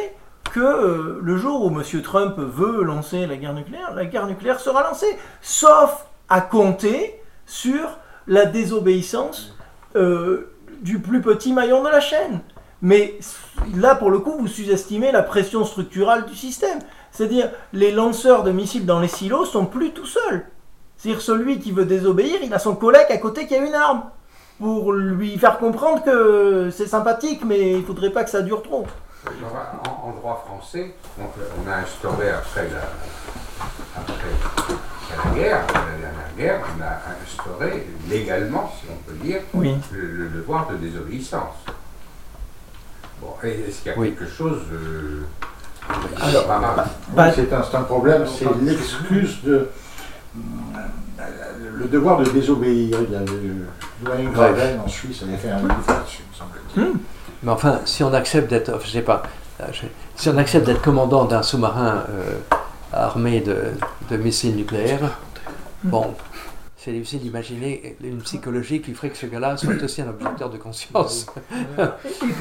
que 0.54 0.60
euh, 0.60 1.20
le 1.22 1.38
jour 1.38 1.66
où 1.66 1.70
M. 1.70 2.02
Trump 2.02 2.36
veut 2.38 2.84
lancer 2.84 3.26
la 3.26 3.38
guerre 3.38 3.54
nucléaire, 3.54 3.94
la 3.94 4.06
guerre 4.06 4.28
nucléaire 4.28 4.60
sera 4.60 4.84
lancée, 4.84 5.18
sauf 5.42 6.06
à 6.30 6.42
compter 6.42 7.22
sur 7.46 7.98
la 8.28 8.46
désobéissance 8.46 9.58
euh, 9.96 10.54
du 10.82 11.00
plus 11.00 11.22
petit 11.22 11.54
maillon 11.54 11.84
de 11.84 11.90
la 11.90 12.00
chaîne. 12.00 12.42
Mais 12.82 13.18
là, 13.76 13.96
pour 13.96 14.12
le 14.12 14.20
coup, 14.20 14.36
vous 14.38 14.48
sous-estimez 14.48 15.12
la 15.12 15.24
pression 15.24 15.66
structurale 15.66 16.26
du 16.26 16.36
système. 16.36 16.80
C'est-à-dire, 17.12 17.50
les 17.72 17.92
lanceurs 17.92 18.44
de 18.44 18.52
missiles 18.52 18.86
dans 18.86 19.00
les 19.00 19.08
silos 19.08 19.46
sont 19.46 19.66
plus 19.66 19.92
tout 19.92 20.06
seuls. 20.06 20.46
C'est-à-dire, 20.98 21.22
celui 21.22 21.60
qui 21.60 21.72
veut 21.72 21.86
désobéir, 21.86 22.40
il 22.44 22.54
a 22.54 22.60
son 22.60 22.76
collègue 22.76 23.08
à 23.10 23.18
côté 23.18 23.48
qui 23.48 23.56
a 23.56 23.66
une 23.66 23.74
arme. 23.74 24.04
Pour 24.64 24.94
lui 24.94 25.38
faire 25.38 25.58
comprendre 25.58 26.02
que 26.06 26.70
c'est 26.72 26.88
sympathique, 26.88 27.42
mais 27.46 27.74
il 27.74 27.84
faudrait 27.84 28.12
pas 28.12 28.24
que 28.24 28.30
ça 28.30 28.42
dure 28.42 28.64
trop. 28.64 28.88
En, 29.28 30.08
en 30.08 30.12
droit 30.14 30.42
français, 30.48 30.96
on, 31.20 31.24
on 31.24 31.70
a 31.70 31.80
instauré 31.80 32.30
après 32.30 32.70
la, 32.70 34.00
après 34.00 34.14
la 35.18 35.36
guerre, 35.36 35.66
la 35.68 35.98
dernière 36.00 36.36
guerre, 36.38 36.62
on 36.78 36.82
a 36.82 37.02
instauré 37.22 37.88
légalement, 38.10 38.72
si 38.80 38.88
on 38.90 38.96
peut 39.12 39.18
dire, 39.18 39.42
Oui. 39.54 39.76
le, 39.92 40.02
le 40.08 40.30
devoir 40.30 40.70
de 40.70 40.78
désobéissance. 40.78 41.56
Bon, 43.22 43.34
est-ce 43.44 43.82
qu'il 43.82 43.92
y 43.92 43.96
a 43.96 43.98
Oui. 44.00 44.16
quelque 44.18 44.32
chose 44.32 44.62
de. 44.72 45.24
Alors, 46.22 46.46
Oui, 46.48 46.84
Bah- 47.14 47.34
c'est 47.36 47.52
un, 47.52 47.64
c'est 47.64 47.76
un 47.76 47.84
problème, 47.84 48.24
c'est 48.28 48.48
l'excuse 48.62 49.44
de. 49.44 49.68
Le 51.80 51.86
devoir 51.90 52.20
de 52.20 52.30
désobéir. 52.30 52.98
Il 53.02 53.12
y 53.12 53.16
a 53.18 53.20
le 53.20 53.66
doyen 54.04 54.30
Graven 54.30 54.80
en 54.86 54.88
Suisse 54.88 55.24
avait 55.24 55.38
fait 55.38 55.50
un 55.50 55.58
livre 55.60 55.76
là-dessus, 55.88 56.24
me 56.32 56.38
semble-t-il. 56.38 57.00
Mais 57.44 57.52
enfin, 57.52 57.82
si 57.86 58.04
on 58.04 58.14
accepte 58.14 58.50
d'être, 58.50 58.80
je 58.84 58.90
sais 58.90 59.02
pas, 59.02 59.24
euh, 59.62 59.66
je- 59.72 59.86
si 60.16 60.30
on 60.30 60.38
accepte 60.38 60.66
d'être 60.66 60.82
commandant 60.82 61.26
d'un 61.26 61.44
sous-marin 61.44 62.04
euh, 62.10 62.38
armé 62.94 63.42
de, 63.42 63.58
de 64.10 64.18
missiles 64.18 64.56
nucléaires, 64.56 65.18
bon, 65.84 66.14
c'est 66.78 66.92
difficile 66.92 67.20
d'imaginer 67.22 67.98
une 68.04 68.20
psychologie 68.20 68.82
qui 68.82 68.94
ferait 68.94 69.10
que 69.10 69.18
ce 69.18 69.26
gars-là 69.26 69.56
soit 69.58 69.82
aussi 69.82 70.02
un 70.02 70.10
objecteur 70.10 70.50
de 70.50 70.58
conscience. 70.58 71.26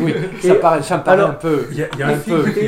oui, 0.00 0.14
ça, 0.42 0.54
paraît, 0.56 0.82
ça 0.82 0.98
me 0.98 1.02
paraît 1.04 1.18
alors- 1.18 1.30
un 1.30 1.34
peu. 1.34 1.66
Il 1.70 1.78
y 1.78 1.82
a, 1.84 1.88
il 1.92 1.98
y 1.98 2.02
a 2.02 2.08
Un 2.08 2.10
un 2.14 2.16
peu. 2.18 2.42
film 2.44 2.54
qui, 2.54 2.60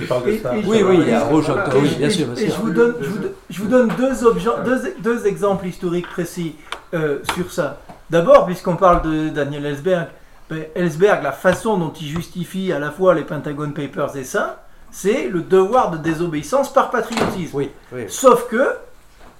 qui 0.00 0.06
parle 0.06 0.24
de 0.26 0.38
ça. 0.38 0.52
Oui, 0.66 0.82
oui, 0.82 0.98
il 1.02 1.08
y 1.08 1.12
a 1.12 1.20
Et- 1.20 1.24
Rouge 1.24 1.48
Octobre, 1.50 1.78
oui, 1.82 1.94
bien 1.96 2.10
sûr, 2.10 2.26
bien 2.28 2.42
et 2.44 2.48
je 2.48 2.54
vous 2.56 2.70
donne, 2.70 2.94
je 3.00 3.08
vous, 3.08 3.18
don- 3.18 3.32
je 3.50 3.62
vous 3.62 3.68
donne 3.68 3.88
deux, 3.98 4.12
obje- 4.24 4.64
deux, 4.64 4.94
deux 5.02 5.26
exemples 5.26 5.66
historiques 5.66 6.08
précis 6.08 6.56
euh, 6.94 7.18
sur 7.34 7.52
ça. 7.52 7.78
D'abord, 8.10 8.46
puisqu'on 8.46 8.76
parle 8.76 9.02
de 9.02 9.28
Daniel 9.28 9.66
Ellsberg, 9.66 10.08
ben, 10.48 10.64
Ellsberg, 10.74 11.22
la 11.22 11.32
façon 11.32 11.76
dont 11.76 11.92
il 11.92 12.06
justifie 12.06 12.72
à 12.72 12.78
la 12.78 12.90
fois 12.90 13.14
les 13.14 13.24
Pentagon 13.24 13.70
Papers 13.70 14.16
et 14.16 14.24
ça, 14.24 14.62
c'est 14.90 15.28
le 15.28 15.42
devoir 15.42 15.90
de 15.90 15.98
désobéissance 15.98 16.72
par 16.72 16.90
patriotisme. 16.90 17.56
Oui, 17.56 17.70
oui. 17.92 18.06
Sauf 18.08 18.48
que, 18.48 18.76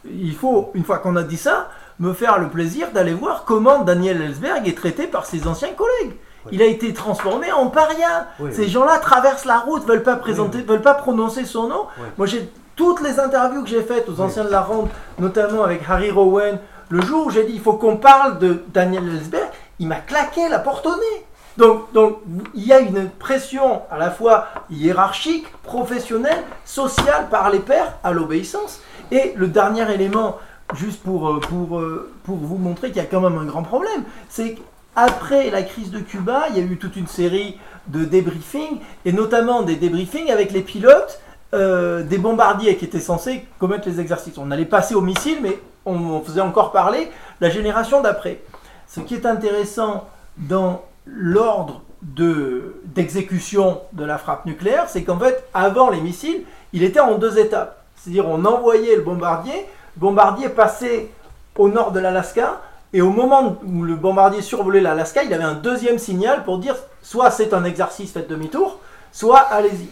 il 0.05 0.35
faut, 0.35 0.71
une 0.75 0.85
fois 0.85 0.99
qu'on 0.99 1.17
a 1.17 1.23
dit 1.23 1.39
ça, 1.39 1.69
me 1.99 2.13
faire 2.13 2.39
le 2.39 2.49
plaisir 2.49 2.91
d'aller 2.93 3.15
voir 3.15 3.45
comment 3.45 3.81
Daniel 3.81 4.21
Ellsberg 4.21 4.69
est 4.69 4.77
traité 4.77 5.07
par 5.07 5.25
ses 5.25 5.47
anciens 5.47 5.73
collègues. 5.73 6.17
Oui. 6.45 6.53
Il 6.53 6.63
a 6.63 6.67
été 6.67 6.93
transformé 6.93 7.51
en 7.51 7.69
paria. 7.69 8.29
Ces 8.53 8.69
gens-là 8.69 8.99
traversent 8.99 9.47
la 9.47 9.59
route, 9.59 9.87
veulent 9.87 10.03
pas 10.03 10.17
présenter, 10.17 10.61
veulent 10.61 10.83
pas 10.83 10.95
prononcer 10.95 11.45
son 11.45 11.69
nom. 11.69 11.87
Moi, 12.17 12.27
j'ai 12.27 12.49
toutes 12.77 13.01
les 13.01 13.19
interviews 13.19 13.65
que 13.65 13.69
j'ai 13.69 13.83
faites 13.83 14.09
aux 14.09 14.21
anciens 14.21 14.45
de 14.45 14.51
la 14.51 14.61
ronde, 14.61 14.89
notamment 15.19 15.65
avec 15.65 15.83
Harry 15.89 16.13
Rowan, 16.13 16.59
le 16.88 17.01
jour 17.03 17.27
où 17.27 17.31
j'ai 17.31 17.44
dit 17.44 17.53
il 17.55 17.61
faut 17.61 17.74
qu'on 17.74 17.96
parle 17.96 18.38
de 18.38 18.62
Daniel 18.72 19.05
Ellsberg, 19.09 19.48
il 19.79 19.88
m'a 19.88 19.96
claqué 19.96 20.48
la 20.48 20.59
porte 20.59 20.87
au 20.87 20.96
nez. 20.96 21.24
Donc, 21.57 21.92
donc, 21.92 22.18
il 22.55 22.64
y 22.64 22.72
a 22.72 22.79
une 22.79 23.09
pression 23.11 23.83
à 23.90 23.98
la 23.98 24.11
fois 24.11 24.46
hiérarchique, 24.70 25.51
professionnelle, 25.64 26.44
sociale 26.64 27.27
par 27.31 27.51
les 27.51 27.59
pairs 27.59 27.94
à 28.05 28.12
l'obéissance. 28.12 28.81
Et 29.11 29.33
le 29.35 29.48
dernier 29.48 29.92
élément, 29.92 30.37
juste 30.74 31.03
pour, 31.03 31.29
euh, 31.29 31.40
pour, 31.40 31.81
euh, 31.81 32.12
pour 32.22 32.37
vous 32.37 32.59
montrer 32.59 32.88
qu'il 32.88 32.98
y 32.98 33.05
a 33.05 33.07
quand 33.07 33.20
même 33.20 33.38
un 33.38 33.44
grand 33.44 33.64
problème, 33.64 34.05
c'est 34.29 34.55
qu'après 34.55 35.51
la 35.51 35.62
crise 35.62 35.90
de 35.90 35.98
Cuba, 35.98 36.44
il 36.51 36.59
y 36.59 36.61
a 36.61 36.62
eu 36.62 36.77
toute 36.77 36.94
une 36.94 37.09
série 37.09 37.59
de 37.88 38.05
débriefings, 38.05 38.79
et 39.05 39.12
notamment 39.12 39.62
des 39.62 39.77
débriefings 39.77 40.31
avec 40.31 40.53
les 40.53 40.61
pilotes 40.61 41.20
euh, 41.55 42.03
des 42.03 42.18
bombardiers 42.18 42.77
qui 42.77 42.85
étaient 42.85 43.01
censés 43.01 43.46
commettre 43.59 43.88
les 43.88 44.01
exercices. 44.01 44.37
On 44.37 44.51
allait 44.51 44.66
passer 44.66 44.94
au 44.94 45.01
missile, 45.01 45.38
mais 45.42 45.59
on, 45.87 46.21
faisait 46.21 46.41
encore 46.41 46.73
parler 46.73 47.11
la 47.41 47.51
génération 47.51 48.01
d'après. 48.01 48.41
Ce 48.87 49.01
qui 49.01 49.14
est 49.14 49.27
intéressant 49.27 50.09
dans 50.37 50.83
l'ordre 51.07 51.83
de- 52.03 52.81
d'exécution 52.85 53.81
de, 53.93 54.05
la 54.05 54.19
frappe 54.19 54.47
nucléaire, 54.47 54.85
c'est 54.88 55.03
qu'en 55.03 55.19
fait, 55.19 55.45
avant 55.55 55.91
les 55.91 56.01
missiles, 56.01 56.43
il 56.73 56.83
était 56.83 57.01
en 57.01 57.17
deux 57.19 57.38
étapes. 57.38 57.83
C'est-à-dire, 57.97 58.29
on 58.29 58.45
envoyait 58.45 58.97
le 58.97 59.03
bombardier, 59.03 59.67
le 59.97 60.01
bombardier 60.01 60.49
passait 60.49 61.11
au 61.57 61.69
nord 61.69 61.93
de 61.93 62.01
l'Alaska, 62.01 62.61
et 62.93 63.03
au 63.03 63.11
moment 63.11 63.59
où 63.67 63.83
le 63.83 63.97
bombardier 63.97 64.41
survolait 64.41 64.81
l'Alaska, 64.81 65.23
il 65.23 65.35
avait 65.35 65.45
un 65.45 65.55
deuxième 65.55 65.99
signal 65.99 66.45
pour 66.45 66.59
dire 66.59 66.77
soit 67.03 67.31
c'est 67.31 67.53
un 67.53 67.64
exercice, 67.64 68.12
faites 68.12 68.29
demi-tour, 68.29 68.79
soit 69.12 69.41
allez-y. 69.41 69.88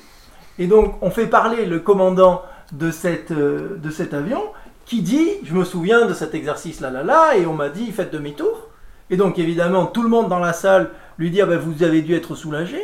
Et 0.58 0.66
donc, 0.66 0.94
on 1.02 1.10
fait 1.10 1.26
parler 1.26 1.66
le 1.66 1.80
commandant 1.80 2.42
de, 2.72 2.90
cette, 2.90 3.30
euh, 3.30 3.78
de 3.82 3.90
cet 3.90 4.14
avion 4.14 4.42
qui 4.86 5.02
dit 5.02 5.28
Je 5.44 5.52
me 5.54 5.64
souviens 5.64 6.06
de 6.06 6.14
cet 6.14 6.34
exercice 6.34 6.80
là 6.80 6.90
là 6.90 7.02
là, 7.02 7.36
et 7.36 7.44
on 7.46 7.52
m'a 7.54 7.68
dit 7.68 7.92
Faites 7.92 8.12
demi-tour. 8.12 8.68
Et 9.10 9.16
donc, 9.16 9.38
évidemment, 9.38 9.86
tout 9.86 10.02
le 10.02 10.08
monde 10.08 10.28
dans 10.28 10.38
la 10.38 10.52
salle 10.54 10.90
lui 11.18 11.30
dit 11.30 11.42
ah 11.42 11.46
ben, 11.46 11.58
Vous 11.58 11.82
avez 11.82 12.00
dû 12.02 12.14
être 12.14 12.34
soulagé. 12.34 12.80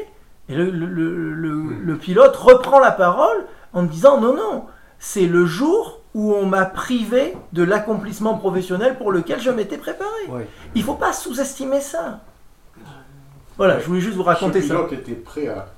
Et 0.48 0.54
le, 0.54 0.70
le- 0.70 0.86
le- 0.86 1.32
le- 1.32 1.74
le 1.82 1.96
pilote 1.96 2.36
reprend 2.36 2.78
la 2.80 2.90
parole 2.92 3.46
en 3.72 3.84
disant 3.84 4.20
Non, 4.20 4.34
non, 4.36 4.64
c'est 4.98 5.26
le 5.26 5.46
jour 5.46 6.00
où 6.14 6.34
on 6.34 6.44
m'a 6.44 6.66
privé 6.66 7.34
de 7.54 7.62
l'accomplissement 7.62 8.34
professionnel 8.36 8.98
pour 8.98 9.10
lequel 9.12 9.40
je 9.40 9.50
m'étais 9.50 9.78
préparé. 9.78 10.10
Il 10.74 10.82
faut 10.82 10.94
pas 10.94 11.12
sous-estimer 11.14 11.80
ça. 11.80 12.20
Voilà, 13.56 13.78
je 13.80 13.86
voulais 13.86 14.00
juste 14.00 14.16
vous 14.16 14.22
raconter 14.22 14.60
Ce 14.62 14.68
ça. 14.68 14.74
pilote 14.74 14.92
était 14.92 15.12
prêt 15.12 15.46
à, 15.48 15.68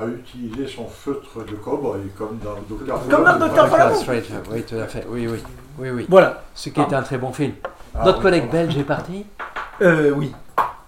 à 0.00 0.06
utiliser 0.06 0.66
son 0.66 0.86
feutre 0.88 1.44
de 1.44 1.54
cowboy, 1.56 2.00
comme 2.16 2.38
dans 2.42 2.54
le 2.54 2.62
Docteur 2.68 3.00
Comme 3.08 3.24
dans 3.24 3.32
le 3.34 3.38
Docteur 3.38 3.68
oui, 4.50 4.62
tout 4.62 4.76
à 4.76 4.86
fait. 4.86 5.06
Oui, 5.08 5.26
oui. 5.28 5.38
Oui, 5.78 5.90
oui. 5.90 6.06
Voilà. 6.08 6.42
Ce 6.54 6.70
qui 6.70 6.80
est 6.80 6.92
un 6.94 7.02
très 7.02 7.18
bon 7.18 7.32
film. 7.32 7.52
Ah, 7.94 8.04
Notre 8.04 8.18
oui, 8.18 8.22
collègue 8.22 8.50
belge 8.50 8.76
est 8.78 8.84
parti. 8.84 9.26
Euh, 9.82 10.10
oui. 10.16 10.32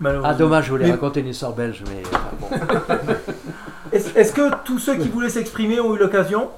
Malheureusement. 0.01 0.31
Ah, 0.33 0.35
dommage, 0.35 0.64
je 0.66 0.70
voulais 0.70 0.87
Mais- 0.87 0.92
raconter 0.92 1.20
une 1.20 1.29
histoire 1.29 1.53
belge, 1.53 1.85
mais 1.88 2.03
enfin, 2.07 2.31
bon. 2.40 3.14
Est-ce 3.92 4.16
est-ce 4.18 4.33
que 4.33 4.51
tous 4.64 4.79
ceux 4.79 4.96
qui 4.96 5.09
voulaient 5.09 5.29
s'exprimer 5.29 5.79
ont 5.81 5.94
eu 5.94 5.98
l'occasion? 5.98 6.48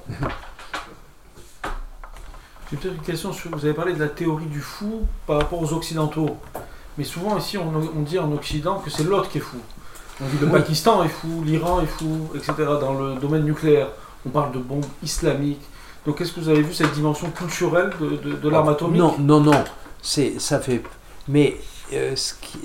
J'ai 2.71 2.77
peut-être 2.77 2.95
une 2.95 3.01
question 3.01 3.33
sur. 3.33 3.51
Vous 3.51 3.65
avez 3.65 3.73
parlé 3.73 3.93
de 3.93 3.99
la 3.99 4.07
théorie 4.07 4.45
du 4.45 4.61
fou 4.61 5.01
par 5.27 5.39
rapport 5.39 5.61
aux 5.61 5.73
Occidentaux. 5.73 6.37
Mais 6.97 7.03
souvent, 7.03 7.37
ici, 7.37 7.57
on, 7.57 7.67
on 7.75 8.01
dit 8.01 8.17
en 8.17 8.31
Occident 8.31 8.79
que 8.79 8.89
c'est 8.89 9.03
l'autre 9.03 9.29
qui 9.29 9.39
est 9.39 9.41
fou. 9.41 9.57
On 10.21 10.25
dit 10.27 10.37
le 10.39 10.47
Pakistan 10.47 11.03
est 11.03 11.09
fou, 11.09 11.43
l'Iran 11.45 11.81
est 11.81 11.85
fou, 11.87 12.29
etc. 12.35 12.53
Dans 12.79 12.93
le 12.93 13.15
domaine 13.15 13.43
nucléaire, 13.43 13.87
on 14.25 14.29
parle 14.29 14.51
de 14.53 14.59
bombes 14.59 14.85
islamiques. 15.03 15.61
Donc, 16.05 16.21
est-ce 16.21 16.31
que 16.33 16.39
vous 16.39 16.49
avez 16.49 16.61
vu 16.61 16.73
cette 16.73 16.93
dimension 16.93 17.29
culturelle 17.31 17.89
de, 17.99 18.09
de, 18.17 18.35
de 18.35 18.49
l'arme 18.49 18.69
atomique? 18.69 18.99
Non, 19.01 19.15
non, 19.19 19.39
non. 19.41 19.63
C'est, 20.01 20.39
ça 20.39 20.59
fait. 20.59 20.81
Mais 21.27 21.57
euh, 21.93 22.15
ce 22.15 22.33
qui. 22.41 22.59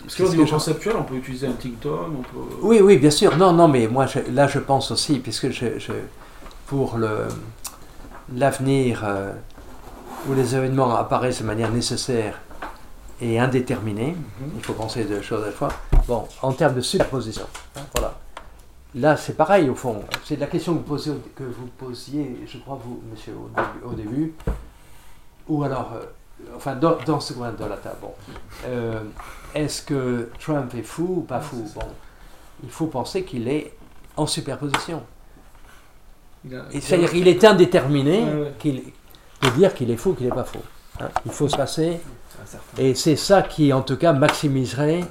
Parce 0.00 0.14
que 0.14 0.22
niveau 0.24 0.46
conceptuel, 0.46 0.94
on 0.98 1.02
peut 1.02 1.14
utiliser 1.16 1.46
un 1.46 1.52
tic-tac, 1.52 1.90
on 1.90 2.22
peut. 2.22 2.54
Oui, 2.60 2.80
oui, 2.82 2.98
bien 2.98 3.10
sûr. 3.10 3.36
Non, 3.36 3.52
non, 3.52 3.66
mais 3.66 3.88
moi, 3.88 4.06
je- 4.06 4.18
là, 4.32 4.46
je 4.46 4.58
pense 4.58 4.90
aussi, 4.90 5.18
puisque 5.18 5.50
je, 5.50 5.78
je- 5.78 5.92
pour 6.66 6.98
le, 6.98 7.26
l'avenir 8.34 9.02
euh, 9.04 9.32
où 10.28 10.34
les 10.34 10.54
événements 10.54 10.94
apparaissent 10.96 11.40
de 11.40 11.46
manière 11.46 11.70
nécessaire 11.72 12.40
et 13.20 13.38
indéterminée, 13.40 14.14
il 14.56 14.62
faut 14.62 14.72
penser 14.74 15.04
deux 15.04 15.22
choses 15.22 15.42
à 15.42 15.46
la 15.46 15.52
fois. 15.52 15.68
Bon, 16.08 16.26
en 16.42 16.52
termes 16.52 16.74
de 16.74 16.80
superposition, 16.80 17.46
hein, 17.76 17.80
voilà. 17.94 18.18
Là, 18.94 19.16
c'est 19.16 19.36
pareil, 19.36 19.68
au 19.70 19.74
fond. 19.74 20.02
C'est 20.24 20.36
la 20.36 20.46
question 20.46 20.74
que 20.74 20.78
vous, 20.78 20.84
posez, 20.84 21.12
que 21.34 21.44
vous 21.44 21.66
posiez, 21.78 22.40
je 22.46 22.58
crois, 22.58 22.78
vous, 22.84 23.00
monsieur, 23.10 23.32
au 23.34 23.48
début. 23.48 23.84
au 23.86 23.92
début. 23.94 24.34
Ou 25.48 25.62
alors, 25.64 25.92
euh, 25.94 26.04
enfin, 26.56 26.74
dans, 26.74 26.96
dans 27.06 27.18
ce 27.20 27.32
coin 27.32 27.52
de 27.52 27.64
la 27.64 27.76
table. 27.76 27.96
Bon. 28.02 28.12
Euh, 28.66 29.00
est-ce 29.54 29.82
que 29.82 30.28
Trump 30.40 30.74
est 30.74 30.82
fou 30.82 31.14
ou 31.18 31.20
pas 31.22 31.40
fou? 31.40 31.64
Bon, 31.74 31.86
il 32.62 32.70
faut 32.70 32.86
penser 32.86 33.24
qu'il 33.24 33.48
est 33.48 33.72
en 34.16 34.26
superposition. 34.26 35.02
Il 36.44 36.60
C'est-à-dire 36.82 37.10
qu'il 37.12 37.28
est 37.28 37.44
indéterminé 37.44 38.24
de 38.26 39.48
dire 39.56 39.72
qu'il 39.74 39.90
est 39.90 39.96
fou 39.96 40.10
ou 40.10 40.14
qu'il 40.14 40.26
n'est 40.26 40.34
pas 40.34 40.44
fou. 40.44 40.58
hein. 41.00 41.08
Il 41.24 41.32
faut 41.32 41.48
se 41.48 41.56
passer. 41.56 41.98
Certain- 42.44 42.82
Et 42.82 42.94
c'est 42.94 43.16
ça 43.16 43.40
qui, 43.42 43.72
en 43.72 43.80
tout 43.82 43.96
cas, 43.96 44.12
maximiserait 44.12 45.04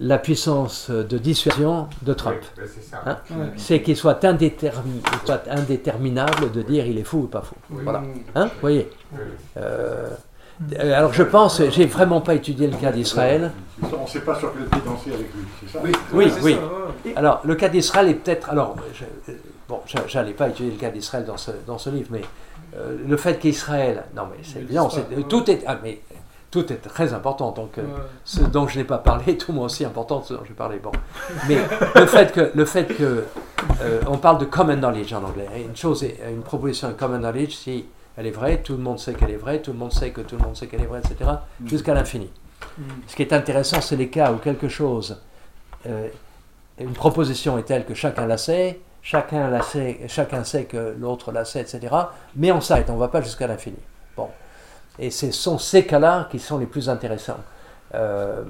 la 0.00 0.18
puissance 0.18 0.90
de 0.90 1.18
dissuasion 1.18 1.88
de 2.02 2.12
Trump. 2.14 2.36
Oui, 2.40 2.62
ben, 2.64 2.68
c'est 2.74 2.82
ça. 2.90 3.02
Hein. 3.06 3.18
C'est 3.56 3.80
qu'il 3.82 3.96
soit, 3.96 4.22
indétermi- 4.24 5.00
il 5.12 5.26
soit 5.26 5.42
indéterminable 5.48 6.50
de 6.50 6.62
dire 6.62 6.86
il 6.86 6.98
est 6.98 7.04
fou 7.04 7.18
ou 7.18 7.26
pas 7.26 7.42
fou. 7.42 7.54
Voilà. 7.70 8.02
Hein 8.34 8.46
Vous 8.46 8.60
voyez 8.60 8.90
Oui, 9.12 9.18
oui. 9.22 9.32
Euh, 9.58 10.08
Alors 10.78 11.12
je 11.12 11.22
pense, 11.22 11.62
j'ai 11.70 11.86
vraiment 11.86 12.20
pas 12.20 12.34
étudié 12.34 12.66
le 12.66 12.76
cas 12.76 12.90
d'Israël. 12.92 13.52
On 13.82 14.02
ne 14.02 14.06
sait 14.08 14.20
pas 14.20 14.36
sur 14.38 14.52
quel 14.52 14.66
pied 14.66 14.80
danser 14.84 15.12
avec 15.12 15.32
lui, 15.34 15.44
c'est 15.60 15.72
ça? 15.72 15.80
Oui, 16.12 16.32
oui. 16.42 16.54
ça. 16.54 17.10
Alors, 17.16 17.40
le 17.44 17.54
cas 17.54 17.68
d'Israël 17.68 18.08
est 18.08 18.14
peut-être. 18.14 18.50
Alors, 18.50 18.76
je, 18.94 19.32
bon, 19.68 19.80
je- 19.86 19.98
j'allais 20.08 20.32
pas 20.32 20.48
étudier 20.48 20.72
le 20.72 20.78
cas 20.78 20.90
d'Israël 20.90 21.24
dans 21.24 21.36
ce, 21.36 21.50
dans 21.66 21.78
ce 21.78 21.90
livre, 21.90 22.08
mais 22.10 22.22
euh, 22.76 22.96
le 23.06 23.16
fait 23.16 23.38
qu'Israël. 23.38 24.04
Non, 24.16 24.22
mais 24.30 24.42
c'est 24.44 24.60
évident, 24.60 24.88
ouais. 24.88 25.22
tout 25.28 25.48
est. 25.50 25.62
ah, 25.66 25.78
mais 25.82 26.00
tout 26.54 26.72
est 26.72 26.76
très 26.76 27.12
important. 27.12 27.50
Donc, 27.50 27.78
euh, 27.78 27.82
Ouais. 27.82 27.88
ce 28.24 28.40
dont 28.42 28.68
je 28.68 28.78
n'ai 28.78 28.84
pas 28.84 28.98
parlé 28.98 29.32
est 29.32 29.36
tout 29.44 29.52
moins 29.52 29.66
aussi 29.66 29.84
important 29.84 30.20
que 30.20 30.28
ce 30.28 30.34
dont 30.34 30.44
j'ai 30.46 30.54
parlé. 30.54 30.78
Bon. 30.78 30.92
Mais 31.48 31.56
le 31.96 32.06
fait 32.06 32.32
que, 32.32 32.52
le 32.54 32.64
fait 32.64 32.86
que 32.86 33.24
euh, 33.82 34.00
on 34.06 34.18
parle 34.18 34.38
de 34.38 34.44
common 34.44 34.76
knowledge 34.76 35.12
en 35.12 35.24
anglais. 35.24 35.48
Une 35.68 35.76
chose, 35.76 36.04
est- 36.04 36.18
une 36.30 36.42
proposition 36.42 36.88
de 36.88 36.92
common 36.94 37.18
knowledge, 37.18 37.54
si 37.54 37.86
elle 38.16 38.26
est 38.28 38.30
vraie, 38.30 38.58
tout 38.62 38.74
le 38.74 38.82
monde 38.82 38.98
sait 39.00 39.14
qu'elle 39.14 39.30
est 39.32 39.36
vraie, 39.36 39.60
tout 39.60 39.72
le 39.72 39.78
monde 39.78 39.92
sait 39.92 40.10
que 40.10 40.20
tout 40.20 40.36
le 40.36 40.42
monde 40.44 40.54
sait 40.56 40.68
qu'elle 40.68 40.82
est 40.82 40.86
vraie, 40.86 41.00
etc., 41.00 41.28
jusqu'à 41.66 41.92
l'infini. 41.94 42.30
Mm. 42.78 42.82
Ce 43.08 43.16
qui 43.16 43.22
est 43.22 43.32
intéressant, 43.32 43.80
c'est 43.80 43.96
les 43.96 44.08
cas 44.08 44.30
où 44.32 44.36
quelque 44.36 44.68
chose, 44.68 45.20
euh, 45.86 46.08
une 46.78 46.92
proposition 46.92 47.58
est 47.58 47.64
telle 47.64 47.84
que 47.84 47.94
chacun 47.94 48.26
la 48.26 48.36
sait, 48.38 48.80
chacun 49.02 49.50
la 49.50 49.62
sait, 49.62 50.00
chacun 50.08 50.44
sait 50.44 50.64
que 50.64 50.94
l'autre 50.98 51.32
la 51.32 51.44
sait, 51.44 51.60
etc. 51.62 51.80
Mais 52.36 52.52
on 52.52 52.60
s'arrête, 52.60 52.88
on 52.90 52.94
ne 52.94 53.00
va 53.00 53.08
pas 53.08 53.20
jusqu'à 53.22 53.46
l'infini. 53.48 53.78
Bon. 54.16 54.28
Et 54.98 55.10
ce 55.10 55.30
sont 55.32 55.58
ces 55.58 55.84
cas-là 55.86 56.28
qui 56.30 56.38
sont 56.38 56.58
les 56.58 56.66
plus 56.66 56.88
intéressants. 56.88 57.40
Euh, 57.94 58.44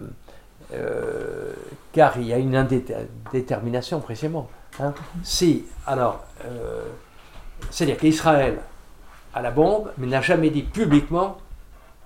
euh, 0.72 1.52
car 1.92 2.16
il 2.18 2.26
y 2.26 2.32
a 2.32 2.38
une 2.38 2.56
indétermination 2.56 4.00
précisément. 4.00 4.48
hein. 4.80 4.94
Si, 5.22 5.64
alors, 5.86 6.24
euh, 6.44 6.82
c'est-à-dire 7.70 7.96
qu'Israël 7.98 8.58
a 9.34 9.42
la 9.42 9.50
bombe, 9.50 9.90
mais 9.98 10.06
n'a 10.06 10.20
jamais 10.20 10.50
dit 10.50 10.62
publiquement 10.62 11.38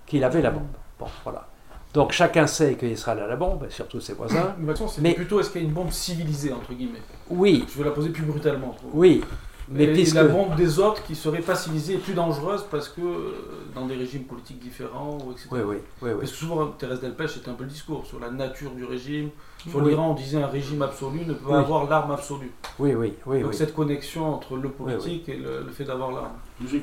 qu'il 0.06 0.24
avait 0.24 0.42
la 0.42 0.50
bombe. 0.50 0.66
Bon, 0.98 1.06
voilà. 1.24 1.46
Donc 1.94 2.12
chacun 2.12 2.46
sait 2.46 2.74
qu'Israël 2.74 3.20
a 3.20 3.26
la 3.26 3.36
bombe, 3.36 3.64
et 3.68 3.72
surtout 3.72 4.00
ses 4.00 4.12
voisins. 4.14 4.54
Mais- 5.02 5.14
plutôt 5.14 5.40
est-ce 5.40 5.50
qu'il 5.50 5.62
y 5.62 5.64
a 5.64 5.68
une 5.68 5.74
bombe 5.74 5.90
civilisée, 5.90 6.52
entre 6.52 6.72
guillemets? 6.74 7.02
Oui, 7.30 7.64
Je 7.72 7.78
vais 7.78 7.84
la 7.84 7.90
poser 7.94 8.10
plus 8.10 8.22
brutalement. 8.24 8.74
oui. 8.92 9.24
Mais 9.70 9.84
et, 9.84 9.92
puisque. 9.92 10.14
la 10.14 10.24
bombe 10.24 10.54
des 10.56 10.78
autres 10.78 11.02
qui 11.04 11.14
serait 11.14 11.40
pas 11.40 11.54
civilisée 11.54 11.94
et 11.94 11.98
plus 11.98 12.14
dangereuse 12.14 12.64
parce 12.70 12.88
que 12.88 13.00
euh, 13.00 13.32
dans 13.74 13.86
des 13.86 13.96
régimes 13.96 14.24
politiques 14.24 14.58
différents, 14.60 15.18
etc. 15.30 15.48
Oui, 15.52 15.60
oui, 15.60 15.76
oui, 15.76 15.82
oui. 16.02 16.10
Parce 16.18 16.30
que 16.30 16.36
souvent, 16.36 16.66
Thérèse 16.68 17.00
Delpech, 17.00 17.30
c'était 17.30 17.50
un 17.50 17.54
peu 17.54 17.64
le 17.64 17.70
discours 17.70 18.06
sur 18.06 18.18
la 18.20 18.30
nature 18.30 18.70
du 18.70 18.84
régime. 18.84 19.30
Sur 19.68 19.80
Oui. 19.82 19.90
l'Iran, 19.90 20.10
on 20.10 20.14
disait 20.14 20.42
un 20.42 20.46
régime 20.46 20.82
absolu 20.82 21.20
ne 21.26 21.34
peut 21.34 21.50
Oui. 21.50 21.54
avoir 21.56 21.88
l'arme 21.88 22.12
absolue. 22.12 22.50
Oui, 22.78 22.94
oui, 22.94 23.12
oui, 23.26 23.40
Donc 23.42 23.50
oui. 23.50 23.56
cette 23.56 23.74
connexion 23.74 24.34
entre 24.34 24.56
le 24.56 24.68
politique 24.70 25.28
et 25.28 25.36
le, 25.36 25.62
le 25.64 25.70
fait 25.70 25.84
d'avoir 25.84 26.12
l'arme. 26.12 26.32
Euh, 26.62 26.78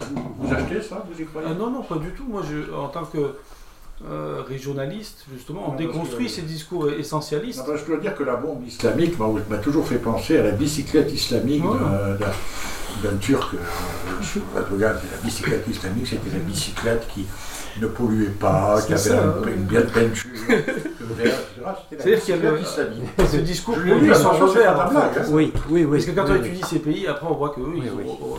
vous, 0.00 0.34
vous 0.38 0.54
achetez 0.54 0.80
ça 0.80 1.04
Vous 1.10 1.20
y 1.20 1.24
croyez? 1.26 1.48
Ah 1.50 1.54
non, 1.54 1.70
non, 1.70 1.82
pas 1.82 1.96
du 1.96 2.10
tout. 2.12 2.24
Moi, 2.28 2.42
je, 2.48 2.72
en 2.72 2.88
tant 2.88 3.04
que 3.04 3.34
euh, 4.08 4.42
régionaliste, 4.46 5.24
justement, 5.32 5.64
on 5.68 5.72
Non, 5.72 5.76
déconstruit 5.76 6.26
que- 6.26 6.32
ces 6.32 6.42
discours 6.42 6.88
essentialistes. 6.90 7.58
Non, 7.66 7.72
que 7.72 7.76
je 7.76 7.84
dois 7.84 7.96
dire 7.98 8.14
que 8.14 8.22
la 8.22 8.36
bombe 8.36 8.64
islamique 8.66 9.18
m'a 9.18 9.58
toujours 9.58 9.86
fait 9.86 9.96
penser 9.98 10.38
à 10.38 10.42
la 10.44 10.50
bicyclette 10.52 11.12
islamique 11.12 11.64
Ouais. 11.64 11.78
d'un- 11.78 12.18
Turc. 13.18 13.54
euh, 13.54 13.58
la 15.12 15.16
bicyclette 15.24 15.66
islamique, 15.68 16.06
c'était 16.06 16.30
la 16.32 16.38
bicyclette 16.40 17.06
qui 17.14 17.26
ne 17.80 17.86
polluait 17.86 18.26
pas, 18.30 18.80
qui 18.86 18.92
avait 18.92 19.00
ça, 19.02 19.22
un- 19.22 19.40
ouais. 19.44 19.52
une 19.56 19.64
bien 19.64 19.82
peinture, 19.82 20.30
etc. 20.48 20.72
C'était 21.90 22.02
C'est-à-dire 22.02 22.14
la 22.14 22.20
qu'il 22.20 22.34
y 22.34 22.46
a 22.46 22.50
le- 22.50 22.56
bicyclette 22.56 22.88
islamique. 22.88 23.30
Ce 23.30 23.36
discours, 23.38 23.74
revers. 23.76 24.74
pas 24.74 24.84
en 24.84 24.88
de 24.88 24.90
blague, 24.94 25.18
hein. 25.18 25.22
Oui, 25.30 25.52
oui, 25.70 25.84
oui. 25.84 25.98
Parce 25.98 26.04
que 26.06 26.10
quand 26.12 26.26
on 26.30 26.34
étudie 26.36 26.62
ces 26.68 26.78
pays, 26.78 27.06
après 27.06 27.26
on 27.28 27.34
voit 27.34 27.50
qu'eux, 27.50 27.62
Oui, 27.66 27.82
ils, 27.84 27.90
oui. 27.92 28.04
ont- 28.08 28.38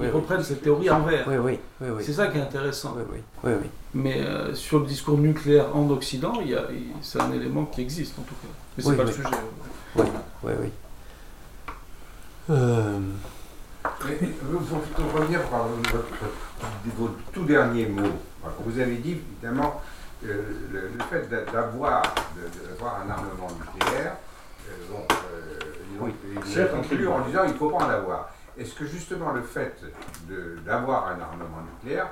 ils- 0.00 0.02
Oui, 0.02 0.06
ils 0.08 0.14
oui. 0.14 0.20
reprennent 0.20 0.42
cette 0.42 0.62
théorie 0.62 0.90
envers. 0.90 1.26
Oui, 1.28 1.36
oui, 1.36 1.58
oui, 1.80 1.88
oui. 1.96 2.02
C'est 2.04 2.12
ça 2.12 2.26
qui 2.28 2.38
est 2.38 2.42
intéressant. 2.42 2.94
Oui, 2.96 3.02
oui, 3.12 3.18
oui, 3.44 3.52
oui. 3.62 3.70
Mais 3.94 4.20
euh, 4.22 4.54
sur 4.54 4.78
le 4.80 4.86
discours 4.86 5.18
nucléaire 5.18 5.74
en 5.76 5.88
Occident, 5.90 6.34
il 6.40 6.50
y 6.50 6.54
a- 6.56 6.64
il- 6.70 6.92
c'est 7.02 7.20
un 7.20 7.32
élément 7.32 7.64
qui 7.66 7.80
existe 7.82 8.18
en 8.18 8.22
tout 8.22 8.34
cas. 8.34 8.48
Mais 8.76 8.82
c'est 8.82 8.90
Oui, 8.90 8.96
pas 8.96 9.02
oui. 9.04 9.08
le 9.08 9.14
sujet. 9.14 9.28
Oui, 9.96 10.04
oui, 10.44 10.52
oui. 10.62 10.68
Euh, 12.50 12.98
Pour 13.82 15.20
revenir 15.20 15.42
par 15.44 15.66
votre, 15.68 16.04
vos 16.96 17.10
tout 17.32 17.44
derniers 17.44 17.86
mots, 17.86 18.02
vous 18.64 18.78
avez 18.80 18.96
dit 18.96 19.12
évidemment 19.42 19.80
euh, 20.24 20.42
le, 20.72 20.80
le 20.98 21.04
fait 21.10 21.28
d'a- 21.30 21.44
d'avoir 21.50 22.02
un 22.02 23.10
armement 23.10 23.48
nucléaire, 23.58 24.16
euh, 24.68 24.72
bon, 24.90 24.98
euh, 24.98 25.58
ils 25.94 26.00
ont- 26.00 26.04
Oui. 26.04 26.14
ils 26.24 27.08
en 27.08 27.26
disant 27.26 27.44
il 27.46 27.52
ne 27.52 27.56
faut 27.58 27.70
pas 27.70 27.84
en 27.84 27.88
avoir. 27.88 28.28
Est-ce 28.60 28.74
que 28.74 28.84
justement 28.86 29.32
le 29.32 29.42
fait 29.42 29.74
d'avoir 30.66 31.06
un 31.08 31.20
armement 31.20 31.62
nucléaire 31.74 32.08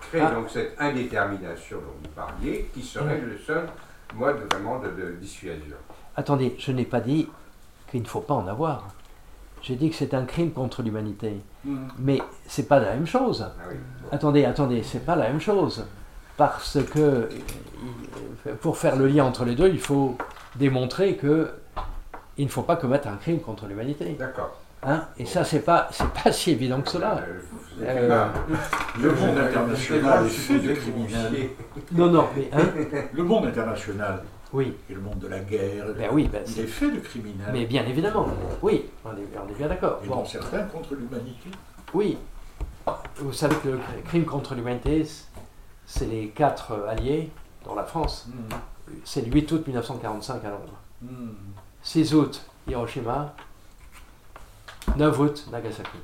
crée 0.00 0.20
Ah. 0.22 0.30
donc 0.30 0.48
cette 0.50 0.74
indétermination 0.80 1.76
dont 1.76 1.94
vous 2.02 2.08
parliez, 2.14 2.70
qui 2.74 2.82
serait 2.82 3.20
le 3.20 3.36
seul 3.38 3.68
mode 4.14 4.38
vraiment 4.50 4.78
de, 4.80 4.88
de 4.88 5.12
dissuasion? 5.20 5.76
Attendez, 6.16 6.56
je 6.58 6.72
n'ai 6.72 6.84
pas 6.86 7.00
dit 7.00 7.28
qu'il 7.90 8.00
ne 8.02 8.06
faut 8.06 8.20
pas 8.22 8.34
en 8.34 8.46
avoir. 8.46 8.88
J'ai 9.62 9.76
dit 9.76 9.90
que 9.90 9.96
c'est 9.96 10.14
un 10.14 10.24
crime 10.24 10.52
contre 10.52 10.82
l'humanité. 10.82 11.38
Mais 11.98 12.18
c'est 12.46 12.66
pas 12.66 12.80
la 12.80 12.94
même 12.94 13.06
chose. 13.06 13.46
Ah 13.46 13.64
oui. 13.70 13.76
Attendez, 14.10 14.46
attendez, 14.46 14.82
c'est 14.82 15.04
pas 15.04 15.16
la 15.16 15.28
même 15.28 15.40
chose. 15.40 15.84
Parce 16.38 16.78
que 16.94 17.28
il- 18.46 18.52
pour 18.54 18.78
faire 18.78 18.96
le 18.96 19.06
lien 19.06 19.24
entre 19.26 19.44
les 19.44 19.54
deux, 19.54 19.68
il 19.68 19.78
faut 19.80 20.16
démontrer 20.56 21.16
que 21.16 21.50
il 22.38 22.46
ne 22.46 22.50
faut 22.50 22.62
pas 22.62 22.76
commettre 22.76 23.06
un 23.08 23.16
crime 23.16 23.40
contre 23.40 23.66
l'humanité. 23.66 24.16
D'accord. 24.18 24.56
Hein 24.82 25.04
et 25.18 25.26
ça, 25.26 25.44
c'est 25.44 25.60
pas, 25.60 25.88
c'est 25.92 26.08
pas 26.10 26.32
si 26.32 26.52
évident 26.52 26.80
que 26.80 26.88
cela. 26.90 27.20
Euh, 27.82 28.26
le 29.00 29.12
monde 29.12 29.38
international 29.38 30.26
est 30.26 30.28
fait 30.30 30.58
de 30.58 30.72
criminels. 30.74 31.50
Non, 31.92 32.10
non, 32.10 32.28
mais 32.36 32.48
hein 32.52 32.66
Le 33.12 33.22
monde 33.22 33.46
international 33.46 34.22
Oui, 34.52 34.74
et 34.88 34.94
le 34.94 35.00
monde 35.00 35.18
de 35.18 35.28
la 35.28 35.40
guerre, 35.40 35.86
ben 35.96 36.08
oui, 36.12 36.28
ben 36.32 36.42
il 36.46 36.60
est 36.60 36.66
fait 36.66 36.90
de 36.90 36.98
criminels. 37.00 37.50
mais 37.52 37.66
bien 37.66 37.84
évidemment. 37.86 38.26
Oui, 38.62 38.86
on 39.04 39.10
est, 39.10 39.28
on 39.44 39.48
est 39.50 39.54
bien 39.56 39.68
d'accord. 39.68 40.00
Et 40.04 40.08
Bon, 40.08 40.16
dont 40.16 40.24
certains 40.24 40.62
contre 40.64 40.94
l'humanité. 40.94 41.50
oui. 41.94 42.16
Vous 43.16 43.32
savez 43.32 43.54
que 43.56 43.68
le 43.68 43.78
crime 44.06 44.24
contre 44.24 44.54
l'humanité, 44.54 45.06
c'est 45.86 46.06
les 46.06 46.28
quatre 46.28 46.86
alliés, 46.88 47.30
dont 47.64 47.74
la 47.76 47.84
France. 47.84 48.28
C'est 49.04 49.24
le 49.24 49.30
8 49.30 49.52
août 49.52 49.66
1945 49.66 50.44
à 50.44 50.48
Londres. 50.50 50.74
6 51.82 52.14
août, 52.14 52.42
Hiroshima. 52.66 53.34
9 55.00 55.18
août, 55.18 55.48
Nagasaki. 55.50 55.98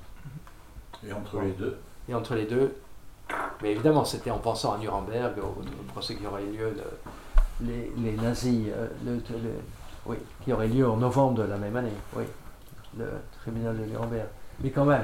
Et 1.07 1.13
entre 1.13 1.41
les 1.41 1.53
deux, 1.53 1.79
Et 2.09 2.15
entre 2.15 2.35
les 2.35 2.47
deux, 2.47 2.75
mais 3.63 3.73
évidemment, 3.73 4.05
c'était 4.05 4.31
en 4.31 4.39
pensant 4.39 4.73
à 4.75 4.79
Nuremberg, 4.79 5.35
au, 5.39 5.61
au 5.61 5.83
procès 5.93 6.15
qui 6.17 6.27
aurait 6.27 6.43
lieu, 6.45 6.71
de- 6.71 7.67
les, 7.67 7.93
les 7.99 8.13
nazis, 8.17 8.67
euh, 8.69 8.89
le, 9.05 9.15
le- 9.15 9.61
oui, 10.07 10.17
qui 10.45 10.53
aurait 10.53 10.69
lieu 10.69 10.89
en 10.89 10.97
novembre 10.97 11.35
de 11.35 11.43
la 11.43 11.57
même 11.57 11.77
année, 11.77 11.93
oui, 12.15 12.25
le 12.99 13.07
tribunal 13.43 13.77
de 13.79 13.85
Nuremberg. 13.85 14.27
Mais 14.61 14.71
quand 14.71 14.85
même, 14.85 15.03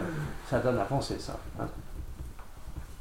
ça 0.49 0.59
donne 0.61 0.79
à 0.79 0.85
penser 0.85 1.19
ça. 1.19 1.39
hein. 1.61 1.67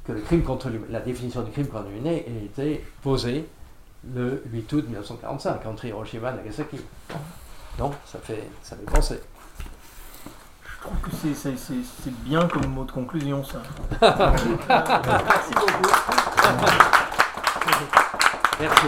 Que 0.04 0.13
le 0.13 0.21
crime 0.21 0.43
contre 0.43 0.69
la 0.89 0.99
définition 0.99 1.41
du 1.43 1.51
crime 1.51 1.67
contre 1.67 1.88
l'humanité 1.89 2.25
a 2.27 2.43
été 2.43 2.86
posée 3.04 3.47
le 4.13 4.41
8 4.51 4.73
août 4.73 4.84
1945 4.86 5.65
entre 5.67 5.86
Hiroshima 5.86 6.32
et 6.32 6.36
Nagasaki. 6.38 6.77
Non, 7.80 7.91
ça 8.06 8.17
fait, 8.19 8.43
ça 8.63 8.75
fait 8.75 8.84
penser. 8.91 9.19
Je 10.82 10.88
trouve 10.88 11.00
que 11.02 11.12
c'est- 11.15 11.34
c'est 11.36 11.58
c'est- 11.58 11.86
c'est 12.04 12.13
bien 12.24 12.48
comme 12.48 12.65
mot 12.67 12.84
de 12.84 12.91
conclusion, 12.91 13.44
ça. 13.44 13.62
Merci 14.02 15.54
beaucoup. 15.54 15.89
Merci. 18.60 18.88